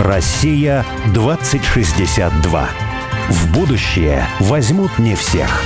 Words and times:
Россия 0.00 0.86
2062. 1.12 2.68
В 3.30 3.52
будущее 3.52 4.26
возьмут 4.38 4.96
не 4.98 5.16
всех. 5.16 5.60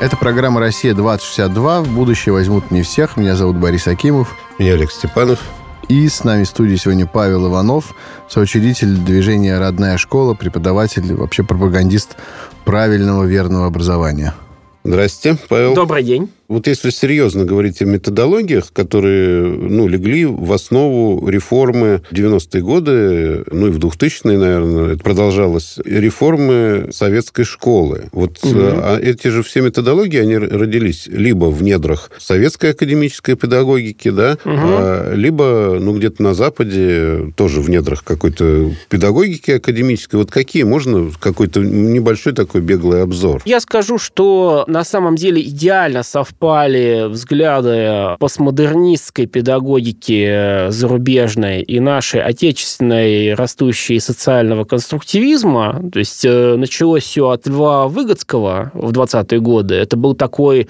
Это 0.00 0.16
программа 0.16 0.60
«Россия-2062». 0.60 1.82
В 1.82 1.92
будущее 1.92 2.32
возьмут 2.32 2.70
не 2.70 2.82
всех. 2.82 3.18
Меня 3.18 3.36
зовут 3.36 3.56
Борис 3.56 3.86
Акимов. 3.86 4.34
Меня 4.58 4.72
Олег 4.72 4.90
Степанов. 4.90 5.40
И 5.88 6.08
с 6.08 6.24
нами 6.24 6.44
в 6.44 6.48
студии 6.48 6.76
сегодня 6.76 7.06
Павел 7.06 7.48
Иванов, 7.48 7.94
соучредитель 8.28 8.96
движения 8.96 9.58
«Родная 9.58 9.98
школа», 9.98 10.32
преподаватель, 10.32 11.14
вообще 11.14 11.42
пропагандист 11.42 12.16
правильного 12.64 13.24
верного 13.24 13.66
образования. 13.66 14.34
Здрасте, 14.82 15.36
Павел. 15.48 15.74
Добрый 15.74 16.04
день. 16.04 16.30
Вот 16.48 16.66
если 16.66 16.88
серьезно 16.88 17.44
говорить 17.44 17.82
о 17.82 17.84
методологиях, 17.84 18.72
которые 18.72 19.44
ну, 19.44 19.86
легли 19.86 20.24
в 20.24 20.50
основу 20.50 21.28
реформы 21.28 22.00
90-е 22.10 22.62
годы, 22.62 23.44
ну 23.50 23.66
и 23.66 23.70
в 23.70 23.78
2000-е, 23.78 24.38
наверное, 24.38 24.94
это 24.94 25.04
продолжалось, 25.04 25.78
реформы 25.84 26.88
советской 26.90 27.44
школы. 27.44 28.08
Вот 28.12 28.38
угу. 28.42 28.54
а 28.56 28.98
эти 28.98 29.28
же 29.28 29.42
все 29.42 29.60
методологии, 29.60 30.18
они 30.18 30.38
родились 30.38 31.06
либо 31.06 31.46
в 31.46 31.62
недрах 31.62 32.10
советской 32.16 32.70
академической 32.70 33.34
педагогики, 33.34 34.08
да, 34.08 34.38
угу. 34.42 34.54
а, 34.56 35.12
либо 35.14 35.76
ну, 35.78 35.94
где-то 35.98 36.22
на 36.22 36.32
Западе, 36.32 37.30
тоже 37.36 37.60
в 37.60 37.68
недрах 37.68 38.02
какой-то 38.02 38.72
педагогики 38.88 39.50
академической. 39.50 40.16
Вот 40.16 40.30
какие? 40.30 40.62
Можно 40.62 41.10
какой-то 41.20 41.60
небольшой 41.60 42.32
такой 42.32 42.62
беглый 42.62 43.02
обзор? 43.02 43.42
Я 43.44 43.60
скажу, 43.60 43.98
что 43.98 44.64
на 44.66 44.82
самом 44.82 45.16
деле 45.16 45.42
идеально 45.42 46.02
совпадает 46.02 46.37
совпали 46.38 47.08
взгляды 47.08 48.16
постмодернистской 48.18 49.26
педагогики 49.26 50.70
зарубежной 50.70 51.62
и 51.62 51.80
нашей 51.80 52.22
отечественной 52.22 53.34
растущей 53.34 53.98
социального 53.98 54.64
конструктивизма. 54.64 55.82
То 55.92 55.98
есть 55.98 56.24
э, 56.24 56.56
началось 56.56 57.04
все 57.04 57.30
от 57.30 57.46
Льва 57.46 57.88
Выгодского 57.88 58.70
в 58.74 58.92
20-е 58.92 59.40
годы. 59.40 59.74
Это 59.74 59.96
был 59.96 60.14
такой 60.14 60.68